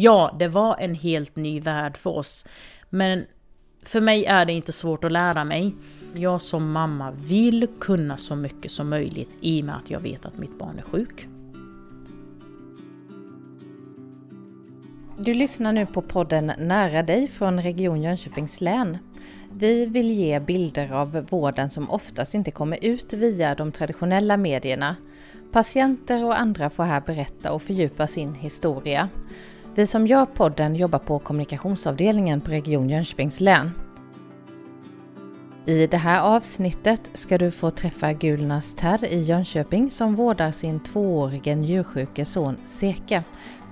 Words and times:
Ja, 0.00 0.36
det 0.38 0.48
var 0.48 0.76
en 0.78 0.94
helt 0.94 1.36
ny 1.36 1.60
värld 1.60 1.96
för 1.96 2.10
oss. 2.10 2.46
Men 2.90 3.24
för 3.82 4.00
mig 4.00 4.24
är 4.24 4.44
det 4.44 4.52
inte 4.52 4.72
svårt 4.72 5.04
att 5.04 5.12
lära 5.12 5.44
mig. 5.44 5.74
Jag 6.14 6.40
som 6.40 6.72
mamma 6.72 7.10
vill 7.10 7.66
kunna 7.80 8.16
så 8.16 8.36
mycket 8.36 8.72
som 8.72 8.88
möjligt 8.88 9.30
i 9.40 9.60
och 9.60 9.64
med 9.64 9.76
att 9.76 9.90
jag 9.90 10.00
vet 10.00 10.26
att 10.26 10.38
mitt 10.38 10.58
barn 10.58 10.78
är 10.78 10.82
sjuk. 10.82 11.28
Du 15.18 15.34
lyssnar 15.34 15.72
nu 15.72 15.86
på 15.86 16.02
podden 16.02 16.52
Nära 16.58 17.02
dig 17.02 17.28
från 17.28 17.62
Region 17.62 18.02
Jönköpings 18.02 18.60
län. 18.60 18.98
Vi 19.52 19.86
vill 19.86 20.10
ge 20.10 20.40
bilder 20.40 20.92
av 20.92 21.26
vården 21.30 21.70
som 21.70 21.90
oftast 21.90 22.34
inte 22.34 22.50
kommer 22.50 22.84
ut 22.84 23.12
via 23.12 23.54
de 23.54 23.72
traditionella 23.72 24.36
medierna. 24.36 24.96
Patienter 25.52 26.24
och 26.24 26.40
andra 26.40 26.70
får 26.70 26.84
här 26.84 27.00
berätta 27.00 27.52
och 27.52 27.62
fördjupa 27.62 28.06
sin 28.06 28.34
historia. 28.34 29.08
Vi 29.78 29.86
som 29.86 30.06
gör 30.06 30.26
podden 30.26 30.74
jobbar 30.74 30.98
på 30.98 31.18
kommunikationsavdelningen 31.18 32.40
på 32.40 32.50
Region 32.50 32.90
Jönköpings 32.90 33.40
län. 33.40 33.70
I 35.66 35.86
det 35.86 35.96
här 35.96 36.22
avsnittet 36.22 37.10
ska 37.14 37.38
du 37.38 37.50
få 37.50 37.70
träffa 37.70 38.12
Gulnas 38.12 38.74
Terr 38.74 39.04
i 39.04 39.20
Jönköping 39.20 39.90
som 39.90 40.14
vårdar 40.14 40.52
sin 40.52 40.80
tvåårige 40.80 41.54
njursjuke 41.54 42.24
son 42.24 42.56
Seke 42.64 43.22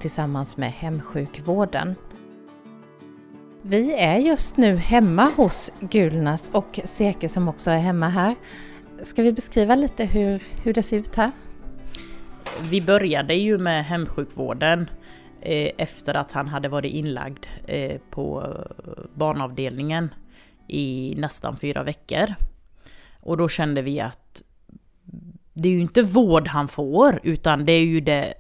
tillsammans 0.01 0.57
med 0.57 0.73
hemsjukvården. 0.73 1.95
Vi 3.63 3.95
är 3.95 4.17
just 4.17 4.57
nu 4.57 4.77
hemma 4.77 5.31
hos 5.37 5.73
Gulnas 5.81 6.51
och 6.53 6.81
Seke 6.85 7.29
som 7.29 7.49
också 7.49 7.71
är 7.71 7.79
hemma 7.79 8.09
här. 8.09 8.35
Ska 9.03 9.23
vi 9.23 9.33
beskriva 9.33 9.75
lite 9.75 10.05
hur, 10.05 10.43
hur 10.63 10.73
det 10.73 10.83
ser 10.83 10.99
ut 10.99 11.17
här? 11.17 11.31
Vi 12.71 12.81
började 12.81 13.35
ju 13.35 13.59
med 13.59 13.85
hemsjukvården 13.85 14.89
Eh, 15.49 15.71
efter 15.79 16.15
att 16.15 16.33
han 16.33 16.49
hade 16.49 16.69
varit 16.69 16.95
inlagd 16.95 17.47
eh, 17.67 18.01
på 18.11 18.43
eh, 18.43 18.93
barnavdelningen 19.15 20.15
i 20.69 21.15
nästan 21.17 21.57
fyra 21.57 21.83
veckor. 21.83 22.35
Och 23.21 23.37
då 23.37 23.49
kände 23.49 23.83
vi 23.83 24.01
att 24.01 24.43
det 25.53 25.69
är 25.69 25.73
ju 25.73 25.81
inte 25.81 26.03
vård 26.03 26.49
han 26.49 26.69
får, 26.69 27.21
utan 27.23 27.65
det 27.65 27.73
är 27.73 27.85
ju 27.85 28.01
det 28.01 28.35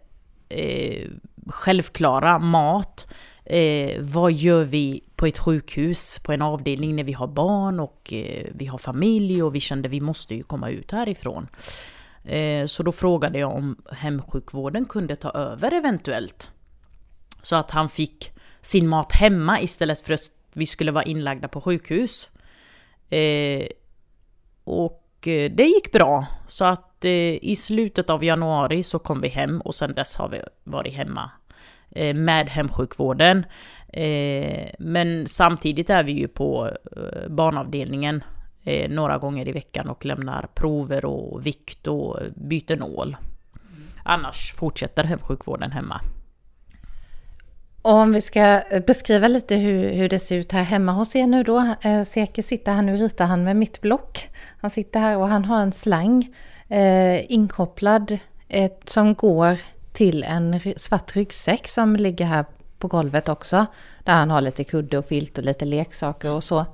eh, 0.48 1.10
självklara, 1.46 2.38
mat. 2.38 3.06
Eh, 3.44 4.00
vad 4.00 4.32
gör 4.32 4.64
vi 4.64 5.04
på 5.16 5.26
ett 5.26 5.38
sjukhus, 5.38 6.18
på 6.18 6.32
en 6.32 6.42
avdelning 6.42 6.96
när 6.96 7.04
vi 7.04 7.12
har 7.12 7.28
barn 7.28 7.80
och 7.80 8.12
eh, 8.12 8.46
vi 8.54 8.66
har 8.66 8.78
familj 8.78 9.42
och 9.42 9.54
vi 9.54 9.60
kände 9.60 9.88
vi 9.88 10.00
måste 10.00 10.34
ju 10.34 10.42
komma 10.42 10.70
ut 10.70 10.92
härifrån. 10.92 11.48
Eh, 12.24 12.66
så 12.66 12.82
då 12.82 12.92
frågade 12.92 13.38
jag 13.38 13.54
om 13.54 13.76
hemsjukvården 13.92 14.84
kunde 14.84 15.16
ta 15.16 15.30
över 15.30 15.72
eventuellt. 15.72 16.50
Så 17.46 17.56
att 17.56 17.70
han 17.70 17.88
fick 17.88 18.32
sin 18.60 18.88
mat 18.88 19.12
hemma 19.12 19.60
istället 19.60 20.00
för 20.00 20.14
att 20.14 20.30
vi 20.52 20.66
skulle 20.66 20.92
vara 20.92 21.04
inlagda 21.04 21.48
på 21.48 21.60
sjukhus. 21.60 22.28
Eh, 23.10 23.66
och 24.64 25.28
eh, 25.28 25.50
det 25.50 25.64
gick 25.64 25.92
bra. 25.92 26.26
Så 26.48 26.64
att 26.64 27.04
eh, 27.04 27.44
i 27.44 27.56
slutet 27.56 28.10
av 28.10 28.24
januari 28.24 28.82
så 28.82 28.98
kom 28.98 29.20
vi 29.20 29.28
hem 29.28 29.60
och 29.60 29.74
sen 29.74 29.94
dess 29.94 30.16
har 30.16 30.28
vi 30.28 30.40
varit 30.64 30.94
hemma 30.94 31.30
eh, 31.90 32.14
med 32.14 32.48
hemsjukvården. 32.48 33.46
Eh, 33.88 34.68
men 34.78 35.28
samtidigt 35.28 35.90
är 35.90 36.04
vi 36.04 36.12
ju 36.12 36.28
på 36.28 36.70
eh, 36.96 37.28
barnavdelningen 37.28 38.24
några 38.88 39.18
gånger 39.18 39.48
i 39.48 39.52
veckan 39.52 39.88
och 39.88 40.04
lämnar 40.04 40.48
prover 40.54 41.04
och 41.04 41.46
vikt 41.46 41.86
och 41.86 42.18
byter 42.34 42.76
nål. 42.76 43.16
Annars 44.04 44.52
fortsätter 44.52 45.04
hemsjukvården 45.04 45.72
hemma. 45.72 46.00
Och 47.86 47.94
om 47.94 48.12
vi 48.12 48.20
ska 48.20 48.40
eh, 48.70 48.84
beskriva 48.86 49.28
lite 49.28 49.56
hur, 49.56 49.92
hur 49.92 50.08
det 50.08 50.18
ser 50.18 50.36
ut 50.36 50.52
här 50.52 50.62
hemma 50.62 50.92
hos 50.92 51.16
er 51.16 51.26
nu 51.26 51.42
då. 51.42 51.74
Eh, 51.82 52.02
Seke 52.02 52.42
sitter 52.42 52.72
här, 52.72 52.82
nu 52.82 52.96
ritar 52.96 53.26
han 53.26 53.44
med 53.44 53.56
mitt 53.56 53.80
block. 53.80 54.28
Han 54.60 54.70
sitter 54.70 55.00
här 55.00 55.16
och 55.16 55.28
han 55.28 55.44
har 55.44 55.60
en 55.60 55.72
slang 55.72 56.34
eh, 56.68 57.32
inkopplad 57.32 58.18
eh, 58.48 58.72
som 58.84 59.14
går 59.14 59.58
till 59.92 60.24
en 60.24 60.60
svart 60.76 61.16
ryggsäck 61.16 61.68
som 61.68 61.96
ligger 61.96 62.24
här 62.24 62.44
på 62.78 62.88
golvet 62.88 63.28
också. 63.28 63.66
Där 64.04 64.12
han 64.12 64.30
har 64.30 64.40
lite 64.40 64.64
kudde 64.64 64.98
och 64.98 65.06
filt 65.06 65.38
och 65.38 65.44
lite 65.44 65.64
leksaker 65.64 66.30
och 66.30 66.44
så. 66.44 66.66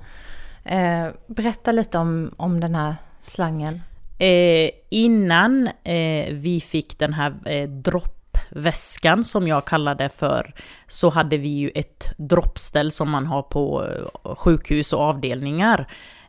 Eh, 0.65 1.07
berätta 1.27 1.71
lite 1.71 1.97
om, 1.97 2.33
om 2.37 2.59
den 2.59 2.75
här 2.75 2.95
slangen. 3.21 3.81
Eh, 4.19 4.69
innan 4.89 5.67
eh, 5.83 6.33
vi 6.33 6.63
fick 6.65 6.99
den 6.99 7.13
här 7.13 7.33
eh, 7.45 7.69
droppen 7.69 8.22
väskan 8.55 9.23
som 9.23 9.47
jag 9.47 9.65
kallar 9.65 9.95
det 9.95 10.09
för, 10.09 10.53
så 10.87 11.09
hade 11.09 11.37
vi 11.37 11.49
ju 11.49 11.69
ett 11.75 12.11
droppställ 12.17 12.91
som 12.91 13.09
man 13.09 13.25
har 13.25 13.41
på 13.41 13.85
eh, 13.85 14.35
sjukhus 14.35 14.93
och 14.93 15.01
avdelningar. 15.01 15.87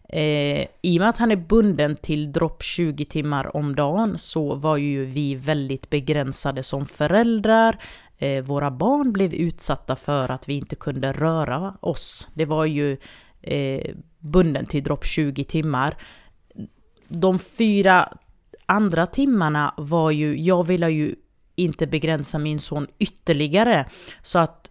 Eh, 0.08 0.66
I 0.82 0.98
och 0.98 1.00
med 1.00 1.08
att 1.08 1.18
han 1.18 1.30
är 1.30 1.36
bunden 1.36 1.96
till 1.96 2.32
dropp 2.32 2.62
20 2.62 3.04
timmar 3.04 3.56
om 3.56 3.74
dagen 3.74 4.18
så 4.18 4.54
var 4.54 4.76
ju 4.76 5.04
vi 5.04 5.34
väldigt 5.34 5.90
begränsade 5.90 6.62
som 6.62 6.86
föräldrar. 6.86 7.78
Eh, 8.18 8.44
våra 8.44 8.70
barn 8.70 9.12
blev 9.12 9.34
utsatta 9.34 9.96
för 9.96 10.30
att 10.30 10.48
vi 10.48 10.54
inte 10.54 10.76
kunde 10.76 11.12
röra 11.12 11.74
oss. 11.80 12.28
Det 12.34 12.44
var 12.44 12.64
ju 12.64 12.96
eh, 13.42 13.94
bunden 14.18 14.66
till 14.66 14.82
dropp 14.82 15.04
20 15.06 15.44
timmar. 15.44 15.96
De 17.08 17.38
fyra 17.38 18.08
andra 18.66 19.06
timmarna 19.06 19.74
var 19.76 20.10
ju, 20.10 20.40
jag 20.40 20.66
ville 20.66 20.90
ju 20.90 21.14
inte 21.56 21.86
begränsa 21.86 22.38
min 22.38 22.60
son 22.60 22.86
ytterligare. 22.98 23.86
Så 24.22 24.38
att 24.38 24.70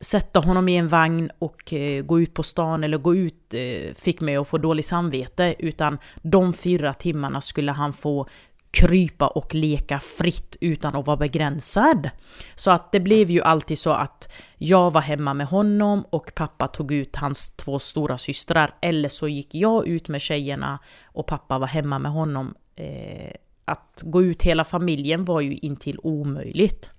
sätta 0.00 0.40
honom 0.40 0.68
i 0.68 0.76
en 0.76 0.88
vagn 0.88 1.30
och 1.38 1.72
eh, 1.72 2.02
gå 2.02 2.20
ut 2.20 2.34
på 2.34 2.42
stan 2.42 2.84
eller 2.84 2.98
gå 2.98 3.14
ut 3.14 3.54
eh, 3.54 3.94
fick 3.94 4.20
mig 4.20 4.36
att 4.36 4.48
få 4.48 4.58
dålig 4.58 4.84
samvete. 4.84 5.54
Utan 5.58 5.98
de 6.22 6.52
fyra 6.52 6.94
timmarna 6.94 7.40
skulle 7.40 7.72
han 7.72 7.92
få 7.92 8.26
krypa 8.70 9.28
och 9.28 9.54
leka 9.54 10.00
fritt 10.00 10.56
utan 10.60 10.96
att 10.96 11.06
vara 11.06 11.16
begränsad. 11.16 12.10
Så 12.54 12.70
att 12.70 12.92
det 12.92 13.00
blev 13.00 13.30
ju 13.30 13.42
alltid 13.42 13.78
så 13.78 13.90
att 13.90 14.32
jag 14.58 14.92
var 14.92 15.00
hemma 15.00 15.34
med 15.34 15.46
honom 15.46 16.04
och 16.10 16.32
pappa 16.34 16.68
tog 16.68 16.92
ut 16.92 17.16
hans 17.16 17.50
två 17.50 17.78
stora 17.78 18.18
systrar. 18.18 18.74
Eller 18.82 19.08
så 19.08 19.28
gick 19.28 19.54
jag 19.54 19.86
ut 19.86 20.08
med 20.08 20.20
tjejerna 20.20 20.78
och 21.04 21.26
pappa 21.26 21.58
var 21.58 21.66
hemma 21.66 21.98
med 21.98 22.12
honom 22.12 22.54
eh, 22.76 23.32
att 23.68 24.02
gå 24.04 24.22
ut 24.22 24.42
hela 24.42 24.64
familjen 24.64 25.24
var 25.24 25.40
ju 25.40 25.56
intill 25.56 25.98
omöjligt. 26.02 26.90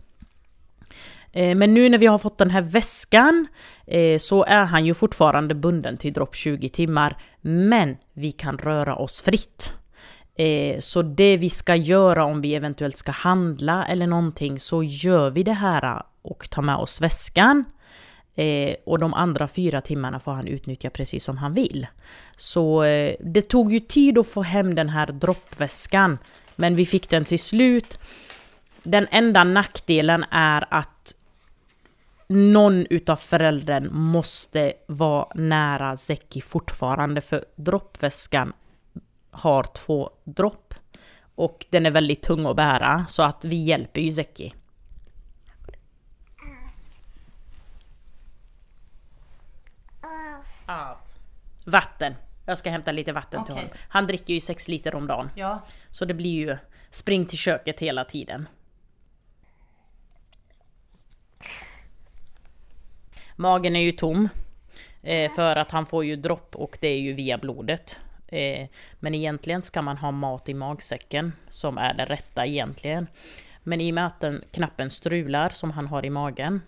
Eh, 1.31 1.55
men 1.55 1.73
nu 1.73 1.89
när 1.89 1.97
vi 1.97 2.05
har 2.05 2.17
fått 2.17 2.37
den 2.37 2.49
här 2.49 2.61
väskan 2.61 3.47
eh, 3.85 4.17
så 4.17 4.43
är 4.43 4.65
han 4.65 4.85
ju 4.85 4.93
fortfarande 4.93 5.55
bunden 5.55 5.97
till 5.97 6.13
dropp 6.13 6.35
20 6.35 6.69
timmar. 6.69 7.17
Men 7.41 7.97
vi 8.13 8.31
kan 8.31 8.57
röra 8.57 8.95
oss 8.95 9.21
fritt. 9.21 9.73
Eh, 10.35 10.79
så 10.79 11.01
det 11.01 11.37
vi 11.37 11.49
ska 11.49 11.75
göra 11.75 12.25
om 12.25 12.41
vi 12.41 12.55
eventuellt 12.55 12.97
ska 12.97 13.11
handla 13.11 13.85
eller 13.85 14.07
någonting 14.07 14.59
så 14.59 14.83
gör 14.83 15.29
vi 15.29 15.43
det 15.43 15.53
här 15.53 16.03
och 16.21 16.49
tar 16.49 16.61
med 16.61 16.75
oss 16.75 17.01
väskan. 17.01 17.65
Och 18.85 18.99
de 18.99 19.13
andra 19.13 19.47
fyra 19.47 19.81
timmarna 19.81 20.19
får 20.19 20.31
han 20.31 20.47
utnyttja 20.47 20.89
precis 20.89 21.23
som 21.23 21.37
han 21.37 21.53
vill. 21.53 21.87
Så 22.37 22.83
det 23.19 23.41
tog 23.41 23.73
ju 23.73 23.79
tid 23.79 24.17
att 24.17 24.27
få 24.27 24.41
hem 24.41 24.75
den 24.75 24.89
här 24.89 25.07
droppväskan. 25.07 26.17
Men 26.59 26.75
vi 26.75 26.85
fick 26.85 27.09
den 27.09 27.25
till 27.25 27.39
slut. 27.39 27.99
Den 28.83 29.07
enda 29.11 29.43
nackdelen 29.43 30.25
är 30.31 30.65
att 30.69 31.15
någon 32.27 32.85
utav 32.89 33.15
föräldern 33.15 33.93
måste 33.93 34.73
vara 34.87 35.27
nära 35.35 35.95
Zeki 35.95 36.41
fortfarande 36.41 37.21
för 37.21 37.45
droppväskan 37.55 38.53
har 39.31 39.63
två 39.63 40.09
dropp. 40.23 40.73
Och 41.35 41.65
den 41.69 41.85
är 41.85 41.91
väldigt 41.91 42.21
tung 42.23 42.45
att 42.45 42.55
bära 42.55 43.05
så 43.09 43.23
att 43.23 43.45
vi 43.45 43.55
hjälper 43.55 44.01
ju 44.01 44.11
Zeki. 44.11 44.53
Av. 50.65 50.97
Vatten. 51.65 52.13
Jag 52.49 52.57
ska 52.57 52.69
hämta 52.69 52.91
lite 52.91 53.13
vatten 53.13 53.41
okay. 53.41 53.45
till 53.45 53.55
honom. 53.55 53.77
Han 53.89 54.07
dricker 54.07 54.33
ju 54.33 54.39
6 54.39 54.67
liter 54.67 54.95
om 54.95 55.07
dagen. 55.07 55.29
Ja. 55.35 55.61
Så 55.91 56.05
det 56.05 56.13
blir 56.13 56.31
ju 56.31 56.57
spring 56.89 57.25
till 57.25 57.37
köket 57.37 57.79
hela 57.79 58.05
tiden. 58.05 58.47
Magen 63.35 63.75
är 63.75 63.81
ju 63.81 63.91
tom. 63.91 64.29
Eh, 65.01 65.31
för 65.31 65.55
att 65.55 65.71
han 65.71 65.85
får 65.85 66.05
ju 66.05 66.15
dropp 66.15 66.55
och 66.55 66.77
det 66.81 66.87
är 66.87 66.99
ju 66.99 67.13
via 67.13 67.37
blodet. 67.37 67.97
Eh, 68.27 68.67
men 68.99 69.15
egentligen 69.15 69.61
ska 69.61 69.81
man 69.81 69.97
ha 69.97 70.11
mat 70.11 70.49
i 70.49 70.53
magsäcken 70.53 71.33
som 71.49 71.77
är 71.77 71.93
det 71.93 72.05
rätta 72.05 72.45
egentligen. 72.45 73.07
Men 73.63 73.81
i 73.81 73.91
och 73.91 73.95
med 73.95 74.05
att 74.05 74.19
den 74.19 74.43
knappen 74.51 74.89
strular 74.89 75.49
som 75.49 75.71
han 75.71 75.87
har 75.87 76.05
i 76.05 76.09
magen 76.09 76.61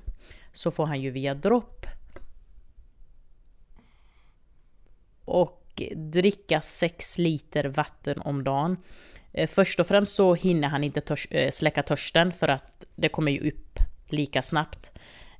så 0.53 0.71
får 0.71 0.85
han 0.85 1.01
ju 1.01 1.11
via 1.11 1.33
dropp. 1.33 1.85
Och 5.25 5.60
dricka 5.95 6.61
6 6.61 7.17
liter 7.17 7.65
vatten 7.65 8.21
om 8.21 8.43
dagen. 8.43 8.77
Eh, 9.33 9.47
först 9.47 9.79
och 9.79 9.87
främst 9.87 10.15
så 10.15 10.33
hinner 10.33 10.67
han 10.67 10.83
inte 10.83 11.01
törs 11.01 11.27
eh, 11.31 11.51
släcka 11.51 11.83
törsten 11.83 12.31
för 12.33 12.47
att 12.47 12.85
det 12.95 13.09
kommer 13.09 13.31
ju 13.31 13.51
upp 13.51 13.79
lika 14.07 14.41
snabbt. 14.41 14.91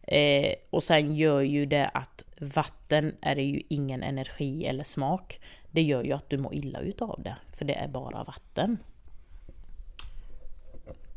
Eh, 0.01 0.53
och 0.69 0.83
sen 0.83 1.15
gör 1.15 1.41
ju 1.41 1.65
det 1.65 1.87
att 1.93 2.23
vatten 2.39 3.15
är 3.21 3.35
det 3.35 3.41
ju 3.41 3.61
ingen 3.69 4.03
energi 4.03 4.65
eller 4.65 4.83
smak. 4.83 5.39
Det 5.71 5.81
gör 5.81 6.03
ju 6.03 6.13
att 6.13 6.29
du 6.29 6.37
mår 6.37 6.53
illa 6.53 6.79
utav 6.79 7.21
det, 7.23 7.35
för 7.57 7.65
det 7.65 7.73
är 7.73 7.87
bara 7.87 8.23
vatten. 8.23 8.77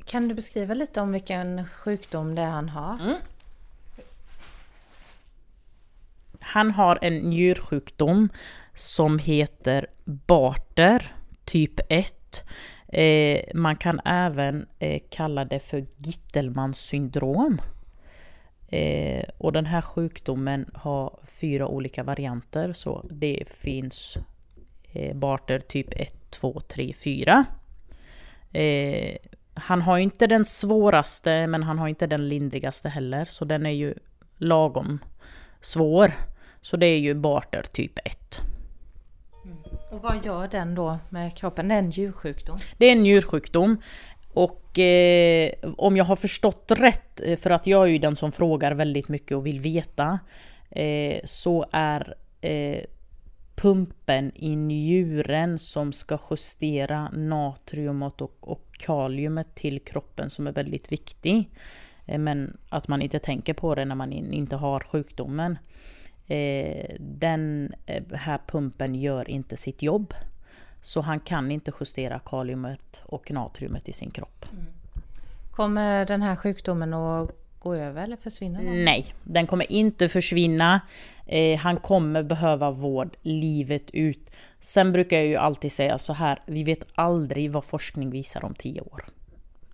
Kan 0.05 0.29
du 0.29 0.35
beskriva 0.35 0.75
lite 0.75 1.01
om 1.01 1.13
vilken 1.13 1.67
sjukdom 1.67 2.35
det 2.35 2.43
är 2.43 2.51
han 2.51 2.69
har? 2.69 2.95
Mm. 2.95 3.15
Han 6.45 6.71
har 6.71 6.99
en 7.03 7.19
njursjukdom 7.19 8.29
som 8.75 9.19
heter 9.19 9.87
Barter 10.05 11.13
typ 11.45 11.81
1. 11.89 12.45
Eh, 12.89 13.41
man 13.55 13.77
kan 13.77 14.01
även 14.05 14.67
eh, 14.79 15.03
kalla 15.11 15.45
det 15.45 15.61
för 15.61 15.87
Gittelmans 15.97 16.79
syndrom. 16.79 17.59
Eh, 18.69 19.25
och 19.39 19.53
den 19.53 19.67
här 19.67 19.81
sjukdomen 19.81 20.71
har 20.75 21.19
fyra 21.41 21.69
olika 21.69 22.03
varianter 22.03 22.73
så 22.73 23.07
det 23.11 23.45
finns 23.47 24.19
eh, 24.93 25.17
Barter 25.17 25.59
typ 25.59 25.89
1, 26.01 26.31
2, 26.31 26.61
3, 26.61 26.95
4. 27.05 27.45
Eh, 28.53 29.17
han 29.55 29.83
har 29.83 29.99
inte 29.99 30.27
den 30.27 30.45
svåraste 30.45 31.47
men 31.47 31.63
han 31.63 31.79
har 31.79 31.89
inte 31.89 32.07
den 32.07 32.29
lindrigaste 32.29 32.89
heller 32.89 33.25
så 33.25 33.45
den 33.45 33.67
är 33.67 33.71
ju 33.71 33.95
lagom 34.37 34.99
svår. 35.61 36.13
Så 36.65 36.77
det 36.77 36.87
är 36.87 36.99
ju 36.99 37.15
Barter 37.15 37.63
typ 37.63 37.99
1. 38.05 38.41
Mm. 39.45 39.57
Och 39.91 40.03
vad 40.03 40.25
gör 40.25 40.49
den 40.49 40.75
då 40.75 40.99
med 41.09 41.37
kroppen? 41.37 41.69
Det 41.69 41.75
är 41.75 41.79
en 41.79 41.91
djursjukdom? 41.91 42.59
Det 42.79 42.87
är 42.87 42.93
en 42.93 43.07
djursjukdom. 43.07 43.83
Och 44.35 44.79
eh, 44.79 45.53
om 45.77 45.97
jag 45.97 46.05
har 46.05 46.17
förstått 46.17 46.73
rätt, 46.77 47.21
eh, 47.25 47.37
för 47.37 47.51
att 47.51 47.67
jag 47.67 47.83
är 47.83 47.87
ju 47.87 47.99
den 47.99 48.17
som 48.17 48.33
frågar 48.33 48.73
väldigt 48.73 49.09
mycket 49.09 49.37
och 49.37 49.47
vill 49.47 49.61
veta, 49.61 50.19
eh, 50.71 51.21
så 51.25 51.67
är 51.73 52.15
eh, 52.41 52.85
pumpen 53.55 54.33
i 54.35 54.57
njuren 54.57 55.59
som 55.59 55.93
ska 55.93 56.19
justera 56.31 57.11
natriumet 57.13 58.21
och, 58.21 58.37
och 58.41 58.73
kaliumet 58.73 59.55
till 59.55 59.81
kroppen 59.81 60.31
som 60.31 60.47
är 60.47 60.53
väldigt 60.53 60.93
viktig. 60.93 61.51
Eh, 62.07 62.19
men 62.19 62.57
att 62.69 62.89
man 62.89 63.03
inte 63.03 63.19
tänker 63.19 63.55
på 63.55 63.75
det 63.75 63.85
när 63.85 63.95
man 63.95 64.13
in, 64.13 64.33
inte 64.33 64.57
har 64.57 64.81
sjukdomen. 64.81 65.59
Eh, 66.27 66.97
den 66.99 67.75
här 68.13 68.41
pumpen 68.47 68.95
gör 68.95 69.31
inte 69.31 69.57
sitt 69.57 69.83
jobb. 69.83 70.15
Så 70.81 71.01
han 71.01 71.21
kan 71.21 71.51
inte 71.51 71.73
justera 71.81 72.19
kaliumet 72.19 73.03
och 73.07 73.31
natriumet 73.31 73.89
i 73.89 73.93
sin 73.93 74.11
kropp. 74.11 74.47
Mm. 74.53 74.65
Kommer 75.51 76.07
den 76.07 76.23
här 76.23 76.37
sjukdomen 76.37 76.95
att 76.95 77.31
gå 77.59 77.75
över 77.75 78.05
eller 78.05 78.17
försvinna? 78.17 78.61
Nej, 78.63 79.15
den 79.23 79.47
kommer 79.47 79.73
inte 79.73 80.09
försvinna. 80.09 80.81
Eh, 81.27 81.59
han 81.59 81.77
kommer 81.77 82.23
behöva 82.23 82.71
vård 82.71 83.17
livet 83.23 83.91
ut. 83.91 84.35
Sen 84.61 84.93
brukar 84.93 85.17
jag 85.17 85.27
ju 85.27 85.37
alltid 85.37 85.73
säga 85.73 85.99
så 85.99 86.13
här, 86.13 86.43
vi 86.47 86.65
vet 86.65 86.87
aldrig 86.95 87.51
vad 87.51 87.65
forskning 87.65 88.11
visar 88.11 88.45
om 88.45 88.55
tio 88.55 88.81
år. 88.81 89.05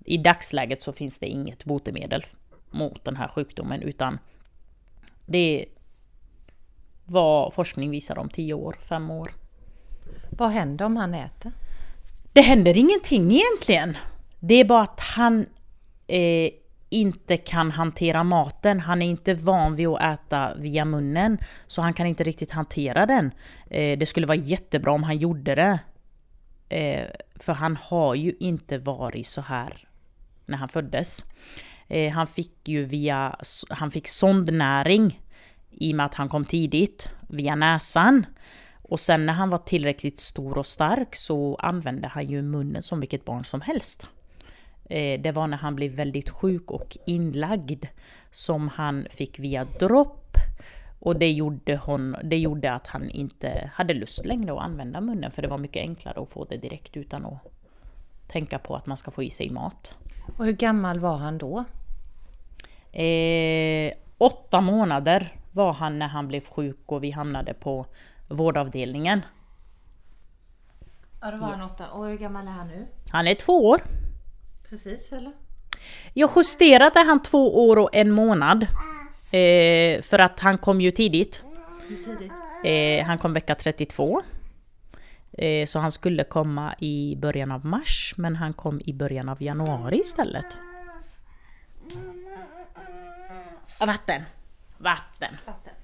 I 0.05 0.17
dagsläget 0.17 0.82
så 0.82 0.93
finns 0.93 1.19
det 1.19 1.26
inget 1.26 1.64
botemedel 1.64 2.25
mot 2.70 3.05
den 3.05 3.17
här 3.17 3.29
sjukdomen 3.29 3.82
utan 3.82 4.19
det 5.26 5.38
är 5.38 5.64
vad 7.11 7.55
forskning 7.55 7.91
visar 7.91 8.19
om 8.19 8.29
tio 8.29 8.55
år, 8.55 8.77
fem 8.81 9.11
år. 9.11 9.35
Vad 10.31 10.51
händer 10.51 10.85
om 10.85 10.97
han 10.97 11.15
äter? 11.15 11.53
Det 12.33 12.41
händer 12.41 12.77
ingenting 12.77 13.33
egentligen. 13.33 13.97
Det 14.41 14.55
är 14.55 14.65
bara 14.65 14.83
att 14.83 15.01
han 15.01 15.47
eh, 16.07 16.51
inte 16.89 17.37
kan 17.37 17.71
hantera 17.71 18.25
maten. 18.25 18.81
Han 18.81 19.03
är 19.03 19.07
inte 19.07 19.35
van 19.35 19.77
vid 19.77 19.89
att 19.89 20.03
äta 20.03 20.55
via 20.55 20.85
munnen. 20.85 21.39
Så 21.67 21.83
han 21.83 21.95
kan 21.95 22.07
inte 22.07 22.25
riktigt 22.25 22.53
hantera 22.53 23.07
den. 23.07 23.31
Eh, 23.71 23.99
det 23.99 24.06
skulle 24.06 24.27
vara 24.27 24.39
jättebra 24.39 24.93
om 24.93 25.03
han 25.03 25.19
gjorde 25.19 25.55
det. 25.55 25.79
Eh, 26.69 27.06
för 27.37 27.53
han 27.53 27.77
har 27.77 28.15
ju 28.15 28.35
inte 28.41 28.79
varit 28.79 29.27
så 29.27 29.41
här 29.41 29.89
när 30.47 30.56
han 30.56 30.69
föddes. 30.69 31.25
Eh, 31.89 32.13
han 32.13 32.27
fick 32.27 32.69
ju 32.69 32.85
via, 32.85 33.37
han 33.69 33.91
fick 33.91 34.09
sondnäring 34.09 35.21
i 35.81 35.93
och 35.93 35.97
med 35.97 36.06
att 36.06 36.15
han 36.15 36.29
kom 36.29 36.44
tidigt 36.44 37.11
via 37.29 37.55
näsan. 37.55 38.27
Och 38.82 39.00
sen 39.00 39.27
när 39.27 39.32
han 39.32 39.49
var 39.50 39.59
tillräckligt 39.59 40.21
stor 40.21 40.59
och 40.59 40.67
stark 40.67 41.17
så 41.17 41.55
använde 41.55 42.09
han 42.09 42.27
ju 42.27 42.43
munnen 42.43 42.82
som 42.82 43.00
vilket 43.00 43.25
barn 43.25 43.44
som 43.44 43.61
helst. 43.61 44.06
Eh, 44.85 45.21
det 45.21 45.32
var 45.32 45.47
när 45.47 45.56
han 45.56 45.77
blev 45.77 45.93
väldigt 45.93 46.31
sjuk 46.31 46.71
och 46.71 46.97
inlagd 47.06 47.87
som 48.31 48.69
han 48.69 49.06
fick 49.11 49.38
via 49.38 49.65
dropp. 49.65 50.37
Och 50.99 51.19
det 51.19 51.32
gjorde, 51.32 51.77
hon, 51.77 52.17
det 52.25 52.38
gjorde 52.38 52.73
att 52.73 52.87
han 52.87 53.11
inte 53.11 53.71
hade 53.75 53.94
lust 53.94 54.25
längre 54.25 54.53
att 54.53 54.61
använda 54.61 55.00
munnen 55.00 55.31
för 55.31 55.43
det 55.43 55.49
var 55.49 55.59
mycket 55.59 55.81
enklare 55.81 56.23
att 56.23 56.29
få 56.29 56.44
det 56.44 56.56
direkt 56.56 56.97
utan 56.97 57.27
att 57.27 57.38
tänka 58.29 58.59
på 58.59 58.77
att 58.77 58.87
man 58.87 58.97
ska 58.97 59.11
få 59.11 59.23
i 59.23 59.31
sig 59.31 59.50
mat. 59.50 59.94
Och 60.38 60.44
hur 60.44 60.53
gammal 60.53 61.00
var 61.00 61.17
han 61.17 61.38
då? 61.38 61.65
Eh, 63.00 63.93
åtta 64.19 64.61
månader 64.61 65.40
var 65.52 65.73
han 65.73 65.99
när 65.99 66.08
han 66.08 66.29
blev 66.29 66.41
sjuk 66.41 66.82
och 66.87 67.05
vi 67.05 67.11
hamnade 67.11 67.55
på 67.55 67.87
vårdavdelningen. 68.29 69.25
Ja, 71.20 71.31
då 71.31 71.37
var 71.37 71.47
han 71.47 71.62
åtta. 71.62 71.91
Och 71.91 72.06
hur 72.06 72.17
gammal 72.19 72.47
är 72.47 72.50
han 72.50 72.69
nu? 72.69 72.87
Han 73.11 73.26
är 73.26 73.35
två 73.35 73.69
år. 73.69 73.81
Precis, 74.69 75.12
eller? 75.12 75.32
Jag 76.14 76.31
justerat 76.37 76.97
är 76.97 77.06
han 77.06 77.23
två 77.23 77.69
år 77.69 77.79
och 77.79 77.91
en 77.93 78.11
månad. 78.11 78.62
Eh, 79.32 80.02
för 80.02 80.19
att 80.19 80.41
han 80.41 80.58
kom 80.58 80.81
ju 80.81 80.91
tidigt. 80.91 81.44
tidigt? 82.05 82.32
Eh, 82.64 83.06
han 83.06 83.19
kom 83.19 83.32
vecka 83.32 83.55
32. 83.55 84.23
Eh, 85.32 85.67
så 85.67 85.79
han 85.79 85.93
skulle 85.93 86.25
komma 86.25 86.75
i 86.79 87.17
början 87.17 87.53
av 87.53 87.67
mars, 87.67 88.14
men 88.17 88.37
han 88.37 88.53
kom 88.53 88.81
i 88.85 88.93
början 88.93 89.29
av 89.29 89.43
januari 89.43 90.00
istället. 90.00 90.58
Vatten! 93.81 94.23
Vatten! 94.81 95.37
Vatten 95.47 95.75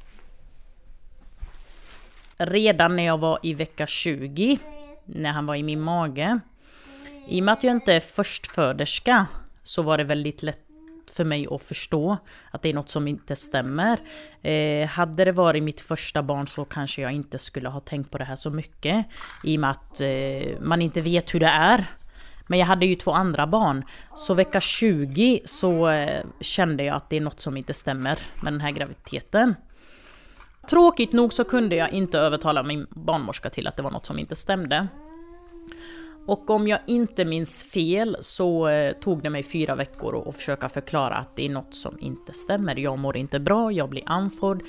redan 2.39 2.97
när 2.97 3.03
jag 3.03 3.19
var 3.19 3.39
i 3.43 3.55
vecka 3.55 3.87
20, 3.87 4.59
när 5.05 5.33
han 5.33 5.47
var 5.47 5.55
i 5.55 5.63
min 5.63 5.81
mage. 5.81 6.41
I 7.29 7.41
och 7.41 7.45
med 7.45 7.53
att 7.53 7.65
jag 7.65 7.73
inte 7.73 7.95
är 7.95 8.01
förstföderska 8.01 9.27
så 9.63 9.83
var 9.83 9.99
det 9.99 10.05
väldigt 10.05 10.43
lätt 10.43 10.61
för 11.13 11.25
mig 11.25 11.47
att 11.51 11.63
förstå 11.63 12.17
att 12.51 12.63
det 12.63 12.69
är 12.69 12.75
något 12.75 12.89
som 12.89 13.09
inte 13.09 13.37
stämmer. 13.37 13.99
Eh, 14.43 14.89
hade 14.89 15.25
det 15.25 15.33
varit 15.33 15.63
mitt 15.63 15.81
första 15.81 16.23
barn 16.23 16.47
så 16.47 16.65
kanske 16.65 17.03
jag 17.03 17.13
inte 17.13 17.39
skulle 17.39 17.69
ha 17.69 17.81
tänkt 17.81 18.11
på 18.11 18.19
det 18.19 18.25
här 18.25 18.37
så 18.37 18.51
mycket. 18.51 19.07
I 19.45 19.57
och 19.57 19.61
med 19.61 19.71
att 19.71 20.01
eh, 20.01 20.61
man 20.61 20.83
inte 20.83 21.01
vet 21.01 21.35
hur 21.35 21.41
det 21.41 21.47
är. 21.47 21.87
Men 22.47 22.59
jag 22.59 22.67
hade 22.67 22.87
ju 22.87 22.95
två 22.95 23.13
andra 23.13 23.47
barn. 23.47 23.85
Så 24.15 24.35
vecka 24.35 24.61
20 24.61 25.41
så 25.45 25.89
eh, 25.89 26.25
kände 26.41 26.85
jag 26.85 26.97
att 26.97 27.11
det 27.11 27.17
är 27.17 27.21
något 27.21 27.41
som 27.41 27.57
inte 27.57 27.75
stämmer 27.75 28.19
med 28.43 28.53
den 28.53 28.61
här 28.61 28.71
graviditeten. 28.71 29.55
Tråkigt 30.71 31.13
nog 31.13 31.33
så 31.33 31.45
kunde 31.45 31.77
jag 31.77 31.93
inte 31.93 32.19
övertala 32.19 32.63
min 32.63 32.87
barnmorska 32.91 33.51
till 33.51 33.67
att 33.67 33.77
det 33.77 33.83
var 33.83 33.91
något 33.91 34.07
som 34.07 34.19
inte 34.19 34.37
stämde. 34.37 34.89
Och 36.27 36.51
om 36.51 36.69
jag 36.69 36.79
inte 36.87 37.25
minns 37.25 37.63
fel 37.63 38.17
så 38.21 38.69
eh, 38.69 38.93
tog 38.93 39.23
det 39.23 39.31
mig 39.31 39.43
fyra 39.43 39.75
veckor 39.75 40.29
att 40.29 40.37
försöka 40.37 40.69
förklara 40.69 41.15
att 41.15 41.37
det 41.37 41.47
är 41.47 41.51
något 41.51 41.75
som 41.75 41.99
inte 42.01 42.33
stämmer. 42.33 42.77
Jag 42.77 42.99
mår 42.99 43.17
inte 43.17 43.41
bra, 43.41 43.73
jag 43.73 43.89
blir 43.89 44.03
andfådd, 44.07 44.63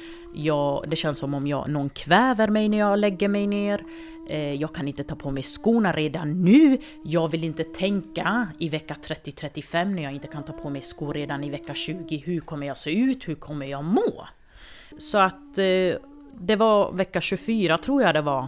det 0.88 0.96
känns 0.96 1.18
som 1.18 1.34
om 1.34 1.48
jag, 1.48 1.70
någon 1.70 1.90
kväver 1.90 2.48
mig 2.48 2.70
när 2.70 2.78
jag 2.78 3.00
lägger 3.00 3.28
mig 3.28 3.48
ner. 3.48 3.84
Eh, 4.30 4.54
jag 4.54 4.76
kan 4.76 4.88
inte 4.88 5.04
ta 5.04 5.16
på 5.16 5.32
mig 5.32 5.44
skorna 5.44 5.92
redan 5.92 6.44
nu. 6.44 6.78
Jag 7.04 7.28
vill 7.28 7.44
inte 7.44 7.64
tänka 7.64 8.48
i 8.60 8.70
vecka 8.70 8.94
30-35 8.94 9.86
när 9.86 10.04
jag 10.04 10.14
inte 10.14 10.28
kan 10.28 10.44
ta 10.44 10.54
på 10.54 10.70
mig 10.70 10.82
skor 10.82 11.14
redan 11.14 11.44
i 11.44 11.50
vecka 11.50 11.74
20. 11.74 12.18
Hur 12.18 12.40
kommer 12.40 12.68
jag 12.68 12.78
se 12.78 12.92
ut? 12.92 13.28
Hur 13.28 13.36
kommer 13.36 13.66
jag 13.66 13.84
må? 13.84 14.28
Så 14.98 15.18
att 15.18 15.58
eh, 15.58 16.00
det 16.40 16.56
var 16.56 16.92
vecka 16.92 17.22
24 17.22 17.78
tror 17.78 18.02
jag 18.02 18.16
det 18.16 18.22
var, 18.22 18.48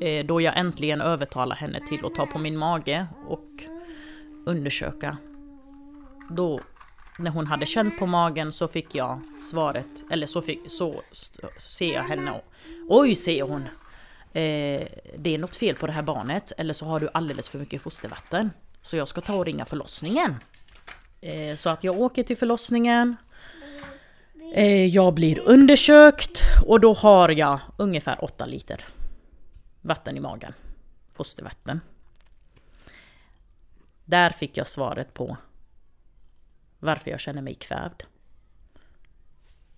eh, 0.00 0.26
då 0.26 0.40
jag 0.40 0.58
äntligen 0.58 1.00
övertalade 1.00 1.60
henne 1.60 1.80
till 1.88 2.06
att 2.06 2.14
ta 2.14 2.26
på 2.26 2.38
min 2.38 2.56
mage 2.56 3.06
och 3.28 3.48
undersöka. 4.46 5.16
Då, 6.30 6.60
när 7.18 7.30
hon 7.30 7.46
hade 7.46 7.66
känt 7.66 7.98
på 7.98 8.06
magen 8.06 8.52
så 8.52 8.68
fick 8.68 8.94
jag 8.94 9.20
svaret, 9.50 10.04
eller 10.10 10.26
så, 10.26 10.42
fick, 10.42 10.60
så 10.66 10.94
ser 11.58 11.94
jag 11.94 12.02
henne 12.02 12.30
och 12.30 12.44
oj, 12.88 13.14
säger 13.14 13.42
hon. 13.42 13.62
Eh, 14.32 14.86
det 15.18 15.34
är 15.34 15.38
något 15.38 15.56
fel 15.56 15.74
på 15.74 15.86
det 15.86 15.92
här 15.92 16.02
barnet 16.02 16.52
eller 16.56 16.74
så 16.74 16.86
har 16.86 17.00
du 17.00 17.08
alldeles 17.14 17.48
för 17.48 17.58
mycket 17.58 17.82
fostervatten. 17.82 18.50
Så 18.82 18.96
jag 18.96 19.08
ska 19.08 19.20
ta 19.20 19.34
och 19.34 19.46
ringa 19.46 19.64
förlossningen. 19.64 20.34
Eh, 21.20 21.56
så 21.56 21.70
att 21.70 21.84
jag 21.84 22.00
åker 22.00 22.22
till 22.22 22.36
förlossningen 22.36 23.16
Eh, 24.54 24.86
jag 24.86 25.14
blir 25.14 25.38
undersökt 25.38 26.40
och 26.66 26.80
då 26.80 26.92
har 26.92 27.28
jag 27.28 27.58
ungefär 27.76 28.24
8 28.24 28.46
liter 28.46 28.84
vatten 29.80 30.16
i 30.16 30.20
magen. 30.20 30.52
Fostervatten. 31.12 31.80
Där 34.04 34.30
fick 34.30 34.56
jag 34.56 34.66
svaret 34.66 35.14
på 35.14 35.36
varför 36.78 37.10
jag 37.10 37.20
känner 37.20 37.42
mig 37.42 37.54
kvävd. 37.54 38.02